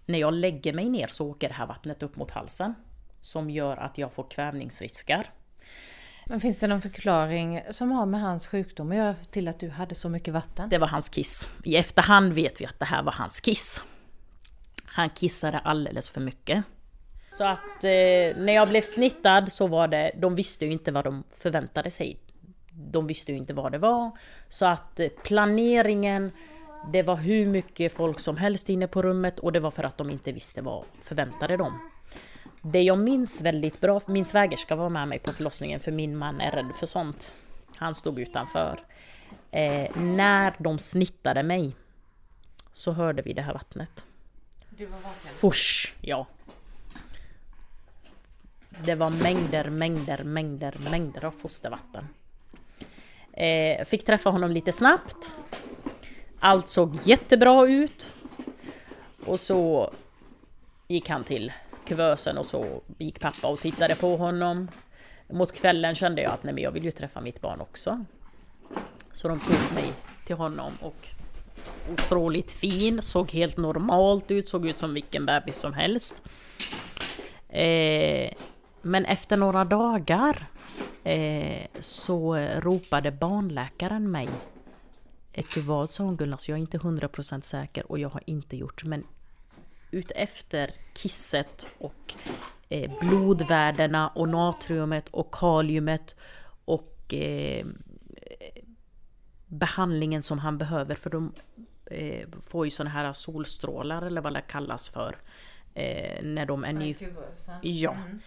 när 0.06 0.18
jag 0.18 0.34
lägger 0.34 0.72
mig 0.72 0.88
ner 0.90 1.06
så 1.06 1.30
åker 1.30 1.48
det 1.48 1.54
här 1.54 1.66
vattnet 1.66 2.02
upp 2.02 2.16
mot 2.16 2.30
halsen. 2.30 2.74
Som 3.20 3.50
gör 3.50 3.76
att 3.76 3.98
jag 3.98 4.12
får 4.12 4.30
kvävningsrisker. 4.30 5.30
Men 6.26 6.40
finns 6.40 6.60
det 6.60 6.66
någon 6.66 6.82
förklaring 6.82 7.62
som 7.70 7.92
har 7.92 8.06
med 8.06 8.20
hans 8.20 8.46
sjukdom 8.46 8.90
att 8.90 8.96
göra 8.96 9.14
till 9.14 9.48
att 9.48 9.60
du 9.60 9.70
hade 9.70 9.94
så 9.94 10.08
mycket 10.08 10.34
vatten? 10.34 10.68
Det 10.68 10.78
var 10.78 10.86
hans 10.86 11.08
kiss. 11.08 11.50
I 11.64 11.76
efterhand 11.76 12.32
vet 12.32 12.60
vi 12.60 12.66
att 12.66 12.78
det 12.78 12.84
här 12.84 13.02
var 13.02 13.12
hans 13.12 13.40
kiss. 13.40 13.80
Han 14.84 15.10
kissade 15.10 15.58
alldeles 15.58 16.10
för 16.10 16.20
mycket. 16.20 16.64
Så 17.32 17.44
att 17.44 17.84
eh, 17.84 18.36
när 18.36 18.52
jag 18.52 18.68
blev 18.68 18.82
snittad 18.82 19.52
så 19.52 19.66
var 19.66 19.88
det, 19.88 20.12
de 20.16 20.34
visste 20.34 20.64
ju 20.64 20.72
inte 20.72 20.92
vad 20.92 21.04
de 21.04 21.24
förväntade 21.30 21.90
sig. 21.90 22.18
De 22.70 23.06
visste 23.06 23.32
ju 23.32 23.38
inte 23.38 23.54
vad 23.54 23.72
det 23.72 23.78
var. 23.78 24.10
Så 24.48 24.66
att 24.66 25.00
eh, 25.00 25.08
planeringen, 25.08 26.32
det 26.92 27.02
var 27.02 27.16
hur 27.16 27.46
mycket 27.46 27.92
folk 27.92 28.20
som 28.20 28.36
helst 28.36 28.68
inne 28.68 28.86
på 28.86 29.02
rummet 29.02 29.38
och 29.38 29.52
det 29.52 29.60
var 29.60 29.70
för 29.70 29.84
att 29.84 29.98
de 29.98 30.10
inte 30.10 30.32
visste 30.32 30.62
vad 30.62 30.84
förväntade 31.00 31.56
dem. 31.56 31.90
Det 32.62 32.82
jag 32.82 32.98
minns 32.98 33.40
väldigt 33.40 33.80
bra, 33.80 34.00
min 34.06 34.24
svägerska 34.24 34.76
var 34.76 34.88
med 34.88 35.08
mig 35.08 35.18
på 35.18 35.32
förlossningen 35.32 35.80
för 35.80 35.92
min 35.92 36.16
man 36.16 36.40
är 36.40 36.50
rädd 36.50 36.72
för 36.78 36.86
sånt. 36.86 37.32
Han 37.76 37.94
stod 37.94 38.18
utanför. 38.18 38.80
Eh, 39.50 39.96
när 39.96 40.54
de 40.58 40.78
snittade 40.78 41.42
mig 41.42 41.76
så 42.72 42.92
hörde 42.92 43.22
vi 43.22 43.32
det 43.32 43.42
här 43.42 43.52
vattnet. 43.52 44.04
Du 44.70 44.86
var 44.86 44.92
vaken? 44.92 45.12
Fush, 45.40 45.94
ja. 46.00 46.26
Det 48.84 48.94
var 48.94 49.10
mängder, 49.10 49.70
mängder, 49.70 50.24
mängder, 50.24 50.74
mängder 50.90 51.24
av 51.24 51.30
fostervatten. 51.30 52.08
Eh, 53.32 53.84
fick 53.84 54.06
träffa 54.06 54.30
honom 54.30 54.50
lite 54.50 54.72
snabbt. 54.72 55.32
Allt 56.40 56.68
såg 56.68 56.98
jättebra 57.04 57.66
ut. 57.66 58.12
Och 59.26 59.40
så 59.40 59.92
gick 60.88 61.08
han 61.08 61.24
till 61.24 61.52
kuvösen 61.84 62.38
och 62.38 62.46
så 62.46 62.82
gick 62.98 63.20
pappa 63.20 63.48
och 63.48 63.60
tittade 63.60 63.94
på 63.94 64.16
honom. 64.16 64.68
Mot 65.30 65.52
kvällen 65.52 65.94
kände 65.94 66.22
jag 66.22 66.32
att 66.32 66.44
nej 66.44 66.54
men 66.54 66.64
jag 66.64 66.70
vill 66.70 66.84
ju 66.84 66.90
träffa 66.90 67.20
mitt 67.20 67.40
barn 67.40 67.60
också. 67.60 68.04
Så 69.12 69.28
de 69.28 69.40
tog 69.40 69.74
mig 69.74 69.92
till 70.26 70.36
honom 70.36 70.72
och 70.80 71.08
otroligt 71.92 72.52
fin, 72.52 73.02
såg 73.02 73.30
helt 73.30 73.56
normalt 73.56 74.30
ut, 74.30 74.48
såg 74.48 74.66
ut 74.68 74.76
som 74.76 74.94
vilken 74.94 75.26
bebis 75.26 75.56
som 75.56 75.72
helst. 75.72 76.22
Eh, 77.48 78.30
men 78.82 79.04
efter 79.04 79.36
några 79.36 79.64
dagar 79.64 80.46
eh, 81.04 81.66
så 81.80 82.36
ropade 82.36 83.10
barnläkaren 83.10 84.10
mig. 84.10 84.28
Ett 85.32 85.56
vad 85.56 85.90
sa 85.90 86.04
hon 86.04 86.16
Gunnar, 86.16 86.36
så 86.36 86.50
jag 86.50 86.56
är 86.56 86.60
inte 86.60 86.78
100% 86.78 87.40
säker 87.40 87.92
och 87.92 87.98
jag 87.98 88.08
har 88.08 88.22
inte 88.26 88.56
gjort 88.56 88.84
men 88.84 89.04
utefter 89.90 90.74
kisset 90.94 91.66
och 91.78 92.14
eh, 92.68 92.92
blodvärdena 93.00 94.08
och 94.08 94.28
natriumet 94.28 95.08
och 95.08 95.34
kaliumet 95.34 96.16
och 96.64 97.14
eh, 97.14 97.66
behandlingen 99.46 100.22
som 100.22 100.38
han 100.38 100.58
behöver 100.58 100.94
för 100.94 101.10
de 101.10 101.32
eh, 101.86 102.28
får 102.40 102.64
ju 102.64 102.70
såna 102.70 102.90
här 102.90 103.12
solstrålar 103.12 104.02
eller 104.02 104.20
vad 104.20 104.34
det 104.34 104.42
kallas 104.42 104.88
för. 104.88 105.16
Eh, 105.74 106.22
när 106.22 106.46
de 106.46 106.64
är 106.64 106.72
ny... 106.72 106.96
Ja. 107.62 107.92
Mm. 107.92 108.20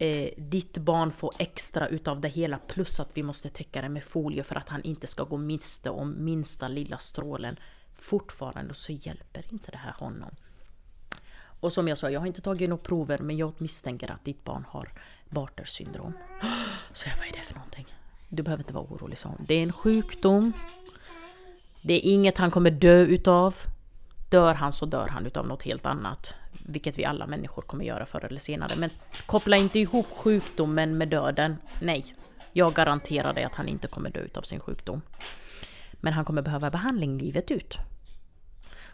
Eh, 0.00 0.30
ditt 0.36 0.78
barn 0.78 1.12
får 1.12 1.32
extra 1.38 1.88
utav 1.88 2.20
det 2.20 2.28
hela 2.28 2.58
plus 2.58 3.00
att 3.00 3.16
vi 3.16 3.22
måste 3.22 3.48
täcka 3.48 3.82
det 3.82 3.88
med 3.88 4.04
folie 4.04 4.42
för 4.42 4.56
att 4.56 4.68
han 4.68 4.82
inte 4.82 5.06
ska 5.06 5.24
gå 5.24 5.36
miste 5.36 5.90
om 5.90 6.24
minsta 6.24 6.68
lilla 6.68 6.98
strålen. 6.98 7.56
Fortfarande 7.94 8.74
så 8.74 8.92
hjälper 8.92 9.44
inte 9.50 9.70
det 9.70 9.76
här 9.76 9.92
honom. 9.92 10.30
Och 11.60 11.72
som 11.72 11.88
jag 11.88 11.98
sa, 11.98 12.10
jag 12.10 12.20
har 12.20 12.26
inte 12.26 12.40
tagit 12.40 12.68
några 12.68 12.82
prover 12.82 13.18
men 13.18 13.36
jag 13.36 13.52
misstänker 13.58 14.10
att 14.12 14.24
ditt 14.24 14.44
barn 14.44 14.64
har 14.68 14.92
Barters 15.28 15.68
syndrom. 15.68 16.12
Så 16.92 17.08
jag, 17.08 17.16
vad 17.16 17.26
är 17.26 17.32
det 17.32 17.42
för 17.42 17.54
någonting? 17.54 17.86
Du 18.28 18.42
behöver 18.42 18.62
inte 18.62 18.74
vara 18.74 18.84
orolig, 18.84 19.18
sa 19.18 19.28
hon. 19.28 19.44
Det 19.48 19.54
är 19.54 19.62
en 19.62 19.72
sjukdom. 19.72 20.52
Det 21.82 21.94
är 21.94 22.12
inget 22.12 22.38
han 22.38 22.50
kommer 22.50 22.70
dö 22.70 23.00
utav. 23.00 23.56
Dör 24.30 24.54
han 24.54 24.72
så 24.72 24.86
dör 24.86 25.08
han 25.08 25.26
utav 25.26 25.46
något 25.46 25.62
helt 25.62 25.86
annat. 25.86 26.34
Vilket 26.66 26.98
vi 26.98 27.04
alla 27.04 27.26
människor 27.26 27.62
kommer 27.62 27.84
göra 27.84 28.06
förr 28.06 28.24
eller 28.24 28.40
senare. 28.40 28.72
Men 28.76 28.90
koppla 29.26 29.56
inte 29.56 29.78
ihop 29.78 30.06
sjukdomen 30.16 30.98
med 30.98 31.08
döden. 31.08 31.56
Nej. 31.80 32.14
Jag 32.52 32.74
garanterar 32.74 33.32
dig 33.32 33.44
att 33.44 33.54
han 33.54 33.68
inte 33.68 33.88
kommer 33.88 34.10
dö 34.10 34.20
utav 34.20 34.42
sin 34.42 34.60
sjukdom. 34.60 35.02
Men 35.92 36.12
han 36.12 36.24
kommer 36.24 36.42
behöva 36.42 36.70
behandling 36.70 37.18
livet 37.18 37.50
ut. 37.50 37.76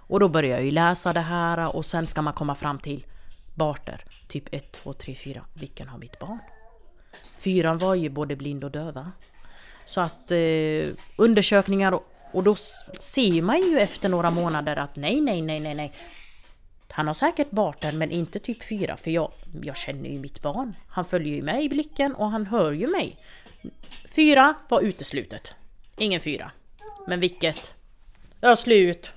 Och 0.08 0.20
då 0.20 0.28
börjar 0.28 0.56
jag 0.56 0.64
ju 0.64 0.70
läsa 0.70 1.12
det 1.12 1.20
här 1.20 1.76
och 1.76 1.86
sen 1.86 2.06
ska 2.06 2.22
man 2.22 2.34
komma 2.34 2.54
fram 2.54 2.78
till 2.78 3.06
Barter. 3.54 4.04
Typ 4.28 4.54
1, 4.54 4.72
2, 4.72 4.92
3, 4.92 5.14
4. 5.14 5.44
Vilken 5.54 5.88
har 5.88 5.98
mitt 5.98 6.18
barn? 6.18 6.38
Fyran 7.36 7.78
var 7.78 7.94
ju 7.94 8.08
både 8.08 8.36
blind 8.36 8.64
och 8.64 8.70
döva. 8.70 9.12
Så 9.84 10.00
att 10.00 10.30
eh, 10.30 10.88
undersökningar 11.16 11.92
och, 11.92 12.04
och 12.36 12.42
då 12.42 12.54
ser 12.98 13.42
man 13.42 13.60
ju 13.60 13.78
efter 13.78 14.08
några 14.08 14.30
månader 14.30 14.76
att 14.76 14.96
nej, 14.96 15.20
nej, 15.20 15.42
nej, 15.42 15.60
nej, 15.60 15.74
nej. 15.74 15.92
Han 16.88 17.06
har 17.06 17.14
säkert 17.14 17.50
Barter 17.50 17.92
men 17.92 18.10
inte 18.10 18.38
typ 18.38 18.64
fyra 18.64 18.96
för 18.96 19.10
jag, 19.10 19.32
jag 19.62 19.76
känner 19.76 20.10
ju 20.10 20.18
mitt 20.18 20.42
barn. 20.42 20.76
Han 20.88 21.04
följer 21.04 21.34
ju 21.34 21.42
med 21.42 21.64
i 21.64 21.68
blicken 21.68 22.14
och 22.14 22.30
han 22.30 22.46
hör 22.46 22.72
ju 22.72 22.86
mig. 22.86 23.16
Fyra 24.08 24.54
var 24.68 24.80
uteslutet. 24.80 25.50
Ingen 25.98 26.20
fyra. 26.20 26.50
Men 27.06 27.20
vilket? 27.20 27.74
Ja, 28.40 28.56
slut. 28.56 29.10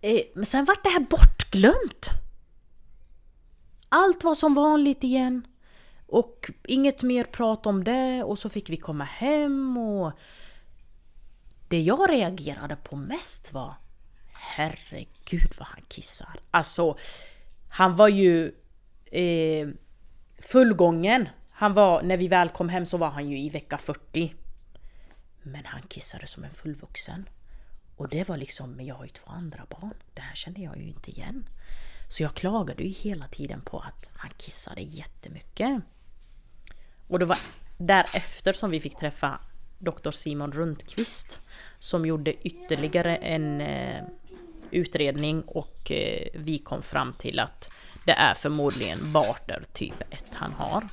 Eh, 0.00 0.20
men 0.34 0.46
sen 0.46 0.64
vart 0.64 0.84
det 0.84 0.90
här 0.90 1.00
bortglömt. 1.00 2.08
Allt 3.88 4.24
var 4.24 4.34
som 4.34 4.54
vanligt 4.54 5.04
igen. 5.04 5.46
Och 6.06 6.50
inget 6.64 7.02
mer 7.02 7.24
prat 7.24 7.66
om 7.66 7.84
det 7.84 8.24
och 8.24 8.38
så 8.38 8.48
fick 8.48 8.70
vi 8.70 8.76
komma 8.76 9.04
hem 9.04 9.76
och... 9.76 10.12
Det 11.68 11.80
jag 11.80 12.10
reagerade 12.10 12.76
på 12.76 12.96
mest 12.96 13.52
var 13.52 13.74
Herregud 14.32 15.54
vad 15.58 15.68
han 15.68 15.82
kissar. 15.88 16.40
Alltså, 16.50 16.98
han 17.68 17.96
var 17.96 18.08
ju 18.08 18.52
eh, 19.04 19.68
fullgången. 20.38 21.28
Han 21.50 21.72
var, 21.72 22.02
när 22.02 22.16
vi 22.16 22.28
väl 22.28 22.48
kom 22.48 22.68
hem 22.68 22.86
så 22.86 22.96
var 22.96 23.10
han 23.10 23.30
ju 23.30 23.38
i 23.38 23.48
vecka 23.48 23.78
40. 23.78 24.34
Men 25.42 25.64
han 25.64 25.82
kissade 25.82 26.26
som 26.26 26.44
en 26.44 26.50
fullvuxen. 26.50 27.28
Och 27.96 28.08
det 28.08 28.28
var 28.28 28.36
liksom, 28.36 28.72
men 28.72 28.86
jag 28.86 28.94
har 28.94 29.04
ju 29.04 29.10
två 29.10 29.30
andra 29.30 29.66
barn. 29.70 29.94
Det 30.14 30.20
här 30.20 30.34
kände 30.34 30.60
jag 30.60 30.76
ju 30.76 30.88
inte 30.88 31.10
igen. 31.10 31.48
Så 32.08 32.22
jag 32.22 32.34
klagade 32.34 32.82
ju 32.82 32.88
hela 32.88 33.26
tiden 33.26 33.60
på 33.60 33.78
att 33.78 34.10
han 34.14 34.30
kissade 34.36 34.80
jättemycket. 34.80 35.82
Och 37.08 37.18
det 37.18 37.24
var 37.24 37.38
därefter 37.78 38.52
som 38.52 38.70
vi 38.70 38.80
fick 38.80 38.96
träffa 38.96 39.40
doktor 39.78 40.10
Simon 40.10 40.52
Rundqvist 40.52 41.38
som 41.78 42.06
gjorde 42.06 42.46
ytterligare 42.46 43.16
en 43.16 43.60
eh, 43.60 44.02
utredning 44.70 45.42
och 45.42 45.92
eh, 45.92 46.28
vi 46.34 46.58
kom 46.58 46.82
fram 46.82 47.12
till 47.12 47.38
att 47.38 47.70
det 48.06 48.12
är 48.12 48.34
förmodligen 48.34 49.12
Barter 49.12 49.62
typ 49.72 50.02
1 50.10 50.24
han 50.34 50.52
har. 50.52 50.88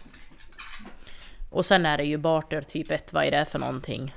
Och 1.49 1.65
sen 1.65 1.85
är 1.85 1.97
det 1.97 2.03
ju 2.03 2.17
Barter 2.17 2.61
typ 2.61 2.91
1, 2.91 3.13
vad 3.13 3.25
är 3.25 3.31
det 3.31 3.45
för 3.45 3.59
någonting? 3.59 4.15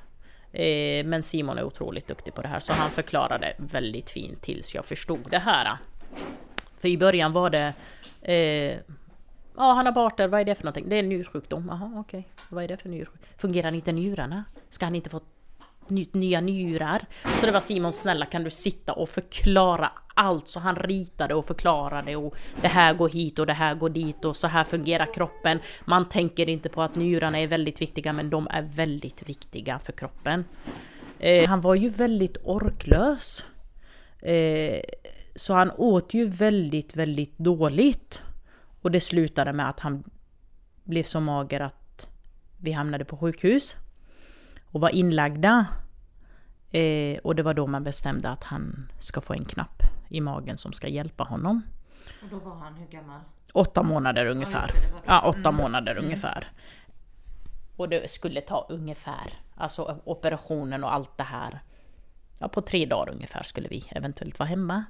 Eh, 0.52 1.06
men 1.06 1.22
Simon 1.22 1.58
är 1.58 1.64
otroligt 1.64 2.06
duktig 2.06 2.34
på 2.34 2.42
det 2.42 2.48
här 2.48 2.60
så 2.60 2.72
han 2.72 2.90
förklarade 2.90 3.54
väldigt 3.58 4.10
fint 4.10 4.42
tills 4.42 4.74
jag 4.74 4.84
förstod 4.84 5.30
det 5.30 5.38
här. 5.38 5.76
För 6.78 6.88
i 6.88 6.98
början 6.98 7.32
var 7.32 7.50
det 7.50 7.72
Ja, 9.56 9.72
han 9.72 9.86
har 9.86 9.92
Barter, 9.92 10.28
vad 10.28 10.40
är 10.40 10.44
det 10.44 10.54
för 10.54 10.64
någonting? 10.64 10.88
Det 10.88 10.96
är 10.96 11.00
en 11.00 11.08
njursjukdom. 11.08 11.66
Jaha, 11.68 11.92
okej. 11.96 12.28
Vad 12.48 12.64
är 12.64 12.68
det 12.68 12.76
för 12.76 12.88
njursjukdom? 12.88 13.28
Fungerar 13.38 13.74
inte 13.74 13.92
njurarna? 13.92 14.44
Ska 14.68 14.86
han 14.86 14.94
inte 14.94 15.10
få 15.10 15.20
ny, 15.88 16.06
nya 16.12 16.40
njurar? 16.40 17.06
Så 17.36 17.46
det 17.46 17.52
var 17.52 17.60
Simon, 17.60 17.92
snälla 17.92 18.26
kan 18.26 18.44
du 18.44 18.50
sitta 18.50 18.92
och 18.92 19.08
förklara 19.08 19.92
allt? 20.14 20.48
Så 20.48 20.60
han 20.60 20.76
ritade 20.76 21.34
och 21.34 21.46
förklarade 21.46 22.16
och 22.16 22.36
det 22.60 22.68
här 22.68 22.94
går 22.94 23.08
hit 23.08 23.38
och 23.38 23.46
det 23.46 23.52
här 23.52 23.74
går 23.74 23.88
dit 23.88 24.24
och 24.24 24.36
så 24.36 24.46
här 24.46 24.64
fungerar 24.64 25.14
kroppen. 25.14 25.58
Man 25.84 26.08
tänker 26.08 26.48
inte 26.48 26.68
på 26.68 26.82
att 26.82 26.96
njurarna 26.96 27.38
är 27.38 27.46
väldigt 27.46 27.82
viktiga 27.82 28.12
men 28.12 28.30
de 28.30 28.48
är 28.50 28.62
väldigt 28.62 29.28
viktiga 29.28 29.78
för 29.78 29.92
kroppen. 29.92 30.44
Eh, 31.18 31.48
han 31.48 31.60
var 31.60 31.74
ju 31.74 31.88
väldigt 31.88 32.36
orklös. 32.44 33.44
Eh, 34.22 34.80
så 35.36 35.54
han 35.54 35.70
åt 35.70 36.14
ju 36.14 36.26
väldigt, 36.26 36.96
väldigt 36.96 37.38
dåligt. 37.38 38.22
Och 38.86 38.92
det 38.92 39.00
slutade 39.00 39.52
med 39.52 39.68
att 39.68 39.80
han 39.80 40.04
blev 40.84 41.02
så 41.02 41.20
mager 41.20 41.60
att 41.60 42.08
vi 42.56 42.72
hamnade 42.72 43.04
på 43.04 43.16
sjukhus 43.16 43.76
och 44.64 44.80
var 44.80 44.88
inlagda. 44.88 45.66
Eh, 46.70 47.18
och 47.18 47.34
det 47.34 47.42
var 47.42 47.54
då 47.54 47.66
man 47.66 47.84
bestämde 47.84 48.30
att 48.30 48.44
han 48.44 48.92
ska 48.98 49.20
få 49.20 49.32
en 49.32 49.44
knapp 49.44 49.82
i 50.08 50.20
magen 50.20 50.58
som 50.58 50.72
ska 50.72 50.88
hjälpa 50.88 51.24
honom. 51.24 51.62
Och 52.22 52.28
då 52.30 52.38
var 52.38 52.54
han 52.54 52.74
hur 52.74 52.86
gammal? 52.86 53.20
Åtta 53.52 53.82
månader 53.82 54.26
ungefär. 54.26 54.66
det, 54.66 54.80
det 54.80 54.86
det. 54.86 55.02
Ja, 55.06 55.20
åtta 55.20 55.52
månader 55.52 55.98
ungefär. 55.98 56.48
Och 57.76 57.88
det 57.88 58.10
skulle 58.10 58.40
ta 58.40 58.66
ungefär, 58.68 59.32
alltså 59.54 60.00
operationen 60.04 60.84
och 60.84 60.94
allt 60.94 61.16
det 61.16 61.24
här. 61.24 61.60
Ja, 62.38 62.48
på 62.48 62.62
tre 62.62 62.86
dagar 62.86 63.12
ungefär 63.12 63.42
skulle 63.42 63.68
vi 63.68 63.84
eventuellt 63.90 64.38
vara 64.38 64.48
hemma. 64.48 64.84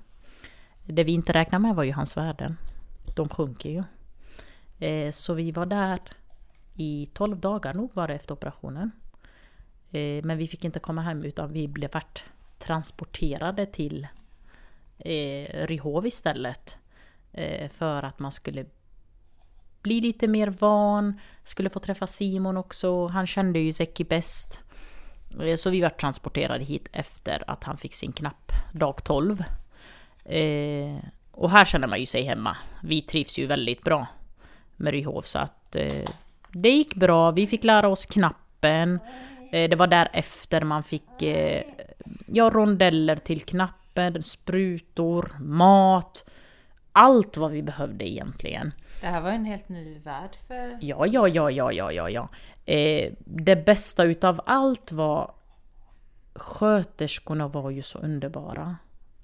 Det 0.84 1.04
vi 1.04 1.12
inte 1.12 1.32
räknade 1.32 1.62
med 1.62 1.74
var 1.74 1.84
ju 1.84 1.92
hans 1.92 2.16
värden. 2.16 2.56
De 3.14 3.28
sjunker 3.28 3.70
ju. 3.70 3.84
Eh, 4.88 5.10
så 5.10 5.34
vi 5.34 5.50
var 5.52 5.66
där 5.66 6.00
i 6.74 7.08
12 7.12 7.40
dagar 7.40 7.74
nog 7.74 7.90
var 7.94 8.08
det 8.08 8.14
efter 8.14 8.34
operationen. 8.34 8.90
Eh, 9.90 10.24
men 10.24 10.38
vi 10.38 10.46
fick 10.46 10.64
inte 10.64 10.80
komma 10.80 11.02
hem 11.02 11.24
utan 11.24 11.52
vi 11.52 11.68
blev 11.68 11.90
vart 11.92 12.24
transporterade 12.58 13.66
till 13.66 14.06
eh, 14.98 15.66
Ryhov 15.66 16.06
istället. 16.06 16.76
Eh, 17.32 17.68
för 17.68 18.02
att 18.02 18.18
man 18.18 18.32
skulle 18.32 18.66
bli 19.82 20.00
lite 20.00 20.28
mer 20.28 20.54
van, 20.58 21.20
skulle 21.44 21.70
få 21.70 21.78
träffa 21.78 22.06
Simon 22.06 22.56
också. 22.56 23.06
Han 23.06 23.26
kände 23.26 23.58
ju 23.58 23.72
Zeki 23.72 24.04
bäst. 24.04 24.60
Eh, 25.40 25.56
så 25.56 25.70
vi 25.70 25.80
var 25.80 25.90
transporterade 25.90 26.64
hit 26.64 26.88
efter 26.92 27.50
att 27.50 27.64
han 27.64 27.76
fick 27.76 27.94
sin 27.94 28.12
knapp 28.12 28.52
dag 28.72 29.04
12. 29.04 29.44
Eh, 30.24 30.96
och 31.36 31.50
här 31.50 31.64
känner 31.64 31.86
man 31.86 32.00
ju 32.00 32.06
sig 32.06 32.22
hemma. 32.22 32.56
Vi 32.82 33.02
trivs 33.02 33.38
ju 33.38 33.46
väldigt 33.46 33.82
bra 33.82 34.06
med 34.76 34.92
Ryhov 34.92 35.22
så 35.22 35.38
att 35.38 35.76
eh, 35.76 36.04
det 36.52 36.70
gick 36.70 36.94
bra. 36.94 37.30
Vi 37.30 37.46
fick 37.46 37.64
lära 37.64 37.88
oss 37.88 38.06
knappen. 38.06 39.00
Eh, 39.52 39.70
det 39.70 39.76
var 39.76 39.86
därefter 39.86 40.60
man 40.60 40.82
fick 40.82 41.22
eh, 41.22 41.62
ja, 42.26 42.50
rondeller 42.50 43.16
till 43.16 43.42
knappen, 43.42 44.22
sprutor, 44.22 45.36
mat. 45.40 46.30
Allt 46.92 47.36
vad 47.36 47.50
vi 47.50 47.62
behövde 47.62 48.08
egentligen. 48.08 48.72
Det 49.00 49.06
här 49.06 49.20
var 49.20 49.30
en 49.30 49.44
helt 49.44 49.68
ny 49.68 49.98
värld 49.98 50.36
för... 50.48 50.78
Ja, 50.80 51.06
ja, 51.06 51.28
ja, 51.28 51.50
ja, 51.50 51.72
ja, 51.72 51.92
ja, 51.92 52.10
ja. 52.10 52.28
Eh, 52.72 53.12
det 53.18 53.56
bästa 53.56 54.04
utav 54.04 54.40
allt 54.46 54.92
var 54.92 55.34
sköterskorna 56.34 57.48
var 57.48 57.70
ju 57.70 57.82
så 57.82 57.98
underbara. 57.98 58.76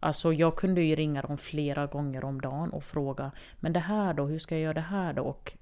Alltså 0.03 0.33
jag 0.33 0.57
kunde 0.57 0.83
ju 0.83 0.95
ringa 0.95 1.23
dem 1.23 1.39
flera 1.39 1.87
gånger 1.87 2.25
om 2.25 2.41
dagen 2.41 2.71
och 2.71 2.85
fråga 2.85 3.31
Men 3.61 3.73
det 3.73 3.81
här 3.81 4.15
då, 4.15 4.27
hur 4.27 4.39
ska 4.39 4.55
jag 4.55 4.63
göra 4.63 4.75
det 4.75 4.81
här 4.81 5.13
då? 5.13 5.23
Och 5.23 5.53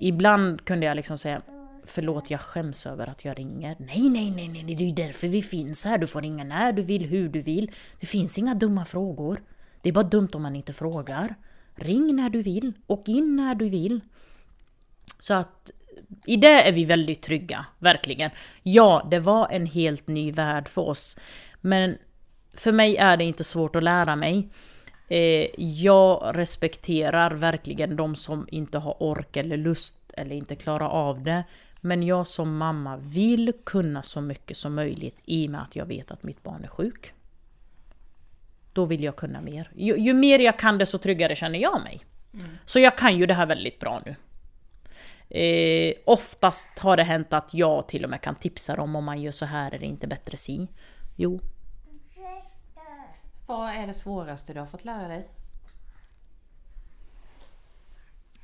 ibland 0.00 0.64
kunde 0.64 0.86
jag 0.86 0.96
liksom 0.96 1.18
säga 1.18 1.42
Förlåt, 1.86 2.30
jag 2.30 2.40
skäms 2.40 2.86
över 2.86 3.06
att 3.06 3.24
jag 3.24 3.38
ringer. 3.38 3.76
Nej, 3.78 4.08
nej, 4.08 4.30
nej, 4.30 4.48
nej, 4.48 4.74
det 4.74 4.84
är 4.84 4.86
ju 4.86 4.94
därför 4.94 5.28
vi 5.28 5.42
finns 5.42 5.84
här. 5.84 5.98
Du 5.98 6.06
får 6.06 6.22
ringa 6.22 6.44
när 6.44 6.72
du 6.72 6.82
vill, 6.82 7.04
hur 7.04 7.28
du 7.28 7.40
vill. 7.40 7.70
Det 8.00 8.06
finns 8.06 8.38
inga 8.38 8.54
dumma 8.54 8.84
frågor. 8.84 9.42
Det 9.82 9.88
är 9.88 9.92
bara 9.92 10.04
dumt 10.04 10.28
om 10.32 10.42
man 10.42 10.56
inte 10.56 10.72
frågar. 10.72 11.34
Ring 11.74 12.16
när 12.16 12.30
du 12.30 12.42
vill 12.42 12.72
och 12.86 13.04
in 13.06 13.36
när 13.36 13.54
du 13.54 13.68
vill. 13.68 14.00
Så 15.18 15.34
att 15.34 15.70
i 16.26 16.36
det 16.36 16.68
är 16.68 16.72
vi 16.72 16.84
väldigt 16.84 17.22
trygga, 17.22 17.66
verkligen. 17.78 18.30
Ja, 18.62 19.08
det 19.10 19.20
var 19.20 19.48
en 19.50 19.66
helt 19.66 20.08
ny 20.08 20.32
värld 20.32 20.68
för 20.68 20.82
oss. 20.82 21.16
Men 21.60 21.98
för 22.56 22.72
mig 22.72 22.96
är 22.96 23.16
det 23.16 23.24
inte 23.24 23.44
svårt 23.44 23.76
att 23.76 23.82
lära 23.82 24.16
mig. 24.16 24.48
Eh, 25.08 25.46
jag 25.58 26.30
respekterar 26.34 27.30
verkligen 27.30 27.96
de 27.96 28.14
som 28.14 28.48
inte 28.50 28.78
har 28.78 29.02
ork 29.02 29.36
eller 29.36 29.56
lust 29.56 29.96
eller 30.12 30.36
inte 30.36 30.56
klarar 30.56 30.88
av 30.88 31.22
det. 31.22 31.44
Men 31.80 32.02
jag 32.02 32.26
som 32.26 32.56
mamma 32.56 32.96
vill 32.96 33.52
kunna 33.64 34.02
så 34.02 34.20
mycket 34.20 34.56
som 34.56 34.74
möjligt 34.74 35.16
i 35.24 35.46
och 35.46 35.50
med 35.50 35.62
att 35.62 35.76
jag 35.76 35.86
vet 35.86 36.10
att 36.10 36.22
mitt 36.22 36.42
barn 36.42 36.64
är 36.64 36.68
sjuk. 36.68 37.12
Då 38.72 38.84
vill 38.84 39.04
jag 39.04 39.16
kunna 39.16 39.40
mer. 39.40 39.70
Ju, 39.74 39.96
ju 39.96 40.14
mer 40.14 40.38
jag 40.38 40.58
kan 40.58 40.78
det 40.78 40.86
så 40.86 40.98
tryggare 40.98 41.36
känner 41.36 41.58
jag 41.58 41.82
mig. 41.82 42.04
Mm. 42.34 42.46
Så 42.64 42.80
jag 42.80 42.98
kan 42.98 43.18
ju 43.18 43.26
det 43.26 43.34
här 43.34 43.46
väldigt 43.46 43.80
bra 43.80 44.02
nu. 44.06 44.16
Eh, 45.38 45.94
oftast 46.04 46.78
har 46.78 46.96
det 46.96 47.02
hänt 47.02 47.32
att 47.32 47.54
jag 47.54 47.88
till 47.88 48.04
och 48.04 48.10
med 48.10 48.20
kan 48.20 48.34
tipsa 48.34 48.76
dem 48.76 48.96
om 48.96 49.04
man 49.04 49.22
gör 49.22 49.32
så 49.32 49.46
här 49.46 49.74
är 49.74 49.78
det 49.78 49.86
inte 49.86 50.06
bättre 50.06 50.36
si. 50.36 50.68
Jo. 51.16 51.40
Vad 53.46 53.70
är 53.70 53.86
det 53.86 53.94
svåraste 53.94 54.52
du 54.52 54.60
har 54.60 54.66
fått 54.66 54.84
lära 54.84 55.08
dig? 55.08 55.28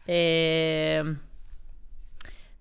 Eh, 0.07 1.05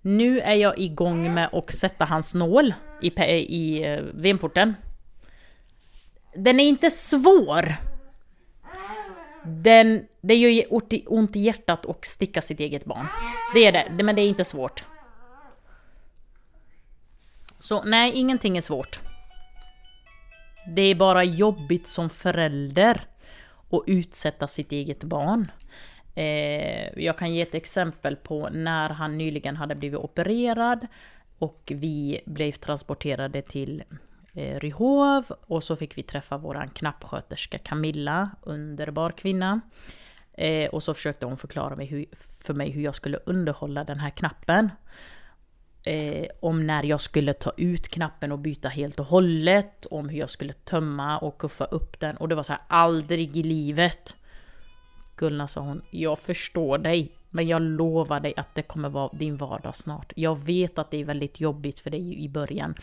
nu 0.00 0.40
är 0.40 0.54
jag 0.54 0.78
igång 0.78 1.34
med 1.34 1.48
att 1.52 1.72
sätta 1.72 2.04
hans 2.04 2.34
nål 2.34 2.74
i, 3.02 3.08
i 3.32 3.84
eh, 3.84 4.00
venporten. 4.14 4.74
Den 6.34 6.60
är 6.60 6.64
inte 6.64 6.90
svår. 6.90 7.76
Den, 9.44 10.06
det 10.20 10.34
gör 10.34 10.64
ont 11.06 11.36
i 11.36 11.40
hjärtat 11.40 11.86
att 11.86 12.04
sticka 12.04 12.42
sitt 12.42 12.60
eget 12.60 12.84
barn. 12.84 13.06
Det 13.54 13.66
är 13.66 13.72
det, 13.72 14.02
men 14.02 14.16
det 14.16 14.22
är 14.22 14.28
inte 14.28 14.44
svårt. 14.44 14.84
Så 17.58 17.82
nej, 17.82 18.12
ingenting 18.12 18.56
är 18.56 18.60
svårt. 18.60 19.00
Det 20.66 20.82
är 20.82 20.94
bara 20.94 21.24
jobbigt 21.24 21.86
som 21.86 22.10
förälder 22.10 23.00
att 23.70 23.82
utsätta 23.86 24.46
sitt 24.46 24.72
eget 24.72 25.04
barn. 25.04 25.50
Eh, 26.14 27.02
jag 27.04 27.18
kan 27.18 27.34
ge 27.34 27.42
ett 27.42 27.54
exempel 27.54 28.16
på 28.16 28.48
när 28.48 28.90
han 28.90 29.18
nyligen 29.18 29.56
hade 29.56 29.74
blivit 29.74 29.98
opererad 29.98 30.86
och 31.38 31.72
vi 31.74 32.20
blev 32.26 32.52
transporterade 32.52 33.42
till 33.42 33.82
eh, 34.34 34.60
Ryhov 34.60 35.24
och 35.46 35.64
så 35.64 35.76
fick 35.76 35.98
vi 35.98 36.02
träffa 36.02 36.38
våran 36.38 36.70
knappsköterska 36.70 37.58
Camilla, 37.58 38.30
underbar 38.42 39.10
kvinna. 39.10 39.60
Eh, 40.32 40.70
och 40.70 40.82
så 40.82 40.94
försökte 40.94 41.26
hon 41.26 41.36
förklara 41.36 41.76
mig 41.76 41.86
hur, 41.86 42.06
för 42.44 42.54
mig 42.54 42.70
hur 42.70 42.82
jag 42.82 42.94
skulle 42.94 43.18
underhålla 43.26 43.84
den 43.84 43.98
här 44.00 44.10
knappen. 44.10 44.70
Eh, 45.82 46.26
om 46.40 46.66
när 46.66 46.82
jag 46.82 47.00
skulle 47.00 47.32
ta 47.32 47.52
ut 47.56 47.88
knappen 47.88 48.32
och 48.32 48.38
byta 48.38 48.68
helt 48.68 49.00
och 49.00 49.06
hållet, 49.06 49.86
om 49.90 50.08
hur 50.08 50.18
jag 50.18 50.30
skulle 50.30 50.52
tömma 50.52 51.18
och 51.18 51.38
kuffa 51.38 51.64
upp 51.64 52.00
den. 52.00 52.16
Och 52.16 52.28
det 52.28 52.34
var 52.34 52.42
så 52.42 52.52
här, 52.52 52.62
aldrig 52.68 53.36
i 53.36 53.42
livet. 53.42 54.16
Gullna 55.16 55.48
sa 55.48 55.60
hon, 55.60 55.82
jag 55.90 56.18
förstår 56.18 56.78
dig, 56.78 57.12
men 57.30 57.48
jag 57.48 57.62
lovar 57.62 58.20
dig 58.20 58.34
att 58.36 58.54
det 58.54 58.62
kommer 58.62 58.88
vara 58.88 59.10
din 59.12 59.36
vardag 59.36 59.76
snart. 59.76 60.12
Jag 60.16 60.44
vet 60.44 60.78
att 60.78 60.90
det 60.90 61.00
är 61.00 61.04
väldigt 61.04 61.40
jobbigt 61.40 61.80
för 61.80 61.90
dig 61.90 62.24
i 62.24 62.28
början, 62.28 62.74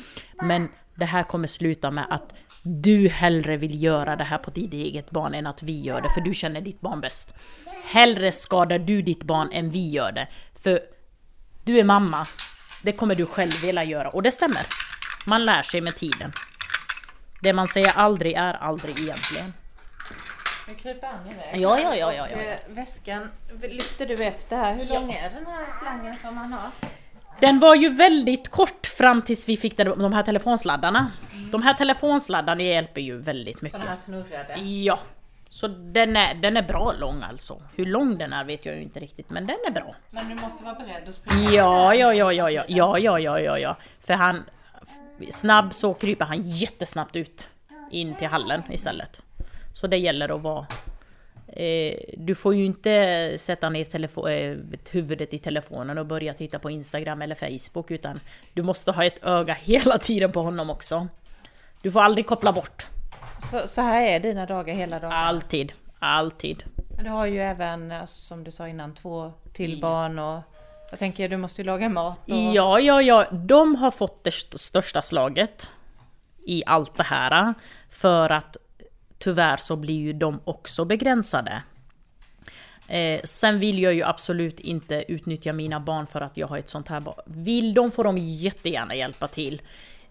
men 0.42 0.70
det 0.96 1.06
här 1.06 1.24
kommer 1.24 1.48
sluta 1.48 1.92
med 1.92 2.06
att 2.10 2.36
du 2.64 3.10
hellre 3.10 3.58
vill 3.58 3.84
göra 3.84 4.16
det 4.16 4.24
här 4.24 4.38
på 4.38 4.52
ditt 4.52 4.74
eget 4.74 5.10
barn 5.10 5.34
än 5.34 5.48
att 5.48 5.64
vi 5.64 5.82
gör 5.82 6.02
det, 6.02 6.10
för 6.10 6.22
du 6.22 6.34
känner 6.34 6.62
ditt 6.62 6.82
barn 6.82 7.02
bäst. 7.02 7.34
Hellre 7.84 8.32
skadar 8.32 8.80
du 8.80 9.02
ditt 9.02 9.24
barn 9.24 9.50
än 9.52 9.70
vi 9.70 9.90
gör 9.90 10.12
det, 10.12 10.28
för 10.54 10.80
du 11.64 11.80
är 11.80 11.84
mamma. 11.84 12.28
Det 12.82 12.92
kommer 12.92 13.16
du 13.16 13.26
själv 13.26 13.62
vilja 13.62 13.84
göra, 13.84 14.10
och 14.10 14.24
det 14.24 14.32
stämmer. 14.32 14.68
Man 15.26 15.46
lär 15.46 15.62
sig 15.62 15.82
med 15.82 15.96
tiden. 15.96 16.34
Det 17.42 17.54
man 17.54 17.68
säger 17.68 17.92
aldrig 17.96 18.34
är 18.34 18.54
aldrig 18.54 19.00
egentligen. 19.00 19.54
Nu 20.68 20.74
kryper 20.74 21.08
han 21.08 21.26
iväg. 21.26 21.62
Ja, 21.62 21.80
ja, 21.80 21.96
ja, 21.96 22.14
ja, 22.14 22.28
ja. 22.30 22.38
Eh, 22.38 22.58
väskan 22.68 23.30
lyfter 23.62 24.06
du 24.06 24.24
efter 24.24 24.58
här. 24.58 24.76
Hur 24.76 24.86
lång 24.86 25.12
är 25.12 25.30
den 25.30 25.46
här 25.46 25.66
slangen 25.82 26.18
som 26.18 26.38
han 26.38 26.54
har? 26.54 26.72
Den 27.40 27.60
var 27.60 27.76
ju 27.76 27.90
väldigt 27.90 28.50
kort 28.50 28.88
fram 28.88 29.22
tills 29.22 29.50
vi 29.50 29.58
fick 29.58 29.78
de 29.78 30.14
här 30.14 30.24
telefonsladdarna. 30.24 31.12
De 31.52 31.64
här 31.64 31.74
telefonsladdarna 31.74 32.62
hjälper 32.62 33.02
ju 33.02 33.18
väldigt 33.18 33.62
mycket. 33.62 33.80
Sådana 33.80 33.90
här 33.90 33.98
snurrade? 34.06 34.60
Ja. 34.60 35.00
Så 35.58 35.68
den 35.68 36.16
är, 36.16 36.34
den 36.34 36.58
är 36.58 36.62
bra 36.62 36.92
lång 36.92 37.24
alltså. 37.24 37.62
Hur 37.76 37.86
lång 37.86 38.18
den 38.18 38.34
är 38.34 38.44
vet 38.44 38.66
jag 38.66 38.76
ju 38.76 38.82
inte 38.82 39.00
riktigt, 39.00 39.30
men 39.30 39.48
den 39.48 39.58
är 39.68 39.72
bra. 39.72 39.96
Men 40.12 40.30
du 40.30 40.36
måste 40.36 40.64
vara 40.64 40.76
beredd 40.76 41.10
att 41.10 41.16
springa? 41.16 41.52
Ja, 41.52 41.96
ja, 41.96 42.14
ja, 42.14 42.34
ja, 42.34 42.50
ja, 42.50 42.64
ja, 42.68 43.00
ja, 43.00 43.20
ja, 43.20 43.40
ja, 43.40 43.60
ja. 43.60 43.76
För 44.00 44.14
han... 44.14 44.44
Snabb 45.32 45.74
så 45.74 45.94
kryper 45.94 46.26
han 46.26 46.42
jättesnabbt 46.44 47.16
ut 47.16 47.48
in 47.92 48.16
till 48.16 48.28
hallen 48.28 48.64
istället. 48.72 49.22
Så 49.74 49.88
det 49.88 49.98
gäller 49.98 50.36
att 50.36 50.42
vara... 50.42 50.66
Eh, 51.48 52.00
du 52.18 52.36
får 52.36 52.56
ju 52.56 52.66
inte 52.66 53.34
sätta 53.38 53.70
ner 53.70 53.84
telefo- 53.84 54.30
eh, 54.30 54.58
huvudet 54.92 55.34
i 55.34 55.40
telefonen 55.40 55.98
och 55.98 56.06
börja 56.06 56.34
titta 56.34 56.60
på 56.60 56.70
Instagram 56.70 57.22
eller 57.22 57.36
Facebook 57.36 57.92
utan 57.92 58.20
du 58.54 58.64
måste 58.64 58.92
ha 58.92 59.04
ett 59.06 59.26
öga 59.26 59.54
hela 59.62 59.98
tiden 59.98 60.32
på 60.32 60.42
honom 60.42 60.70
också. 60.70 61.08
Du 61.82 61.92
får 61.92 62.02
aldrig 62.02 62.28
koppla 62.28 62.54
bort. 62.54 62.88
Så, 63.40 63.68
så 63.68 63.82
här 63.82 64.02
är 64.02 64.20
dina 64.20 64.46
dagar 64.46 64.76
hela 64.76 65.00
dagen? 65.00 65.12
Alltid, 65.12 65.74
alltid. 66.00 66.64
Du 67.04 67.10
har 67.10 67.26
ju 67.26 67.40
även, 67.40 67.92
alltså, 67.92 68.22
som 68.22 68.44
du 68.44 68.52
sa 68.52 68.68
innan, 68.68 68.94
två 68.94 69.34
till 69.54 69.82
barn 69.82 70.20
och 70.20 70.42
jag 70.90 71.00
tänker 71.00 71.30
du 71.30 71.38
måste 71.38 71.62
ju 71.62 71.66
laga 71.66 71.90
mat. 71.90 72.20
Och... 72.20 72.38
Ja, 72.38 72.80
ja, 72.80 73.02
ja. 73.02 73.26
De 73.32 73.76
har 73.76 73.92
fått 73.92 74.24
det 74.24 74.34
största 74.34 75.02
slaget 75.02 75.72
i 76.46 76.64
allt 76.66 76.96
det 76.96 77.04
här. 77.04 77.54
För 77.90 78.30
att 78.30 78.58
tyvärr 79.20 79.58
så 79.58 79.76
blir 79.76 80.00
ju 80.00 80.14
de 80.14 80.40
också 80.44 80.86
begränsade. 80.86 81.62
Eh, 82.88 83.22
sen 83.24 83.60
vill 83.60 83.80
jag 83.80 83.94
ju 83.94 84.04
absolut 84.04 84.60
inte 84.60 85.06
utnyttja 85.08 85.54
mina 85.54 85.80
barn 85.80 86.08
för 86.08 86.22
att 86.22 86.38
jag 86.38 86.48
har 86.48 86.58
ett 86.58 86.70
sånt 86.70 86.88
här 86.88 87.00
barn. 87.00 87.20
Vill 87.26 87.74
de 87.74 87.92
får 87.92 88.04
de 88.04 88.18
jättegärna 88.18 88.96
hjälpa 88.96 89.28
till. 89.28 89.62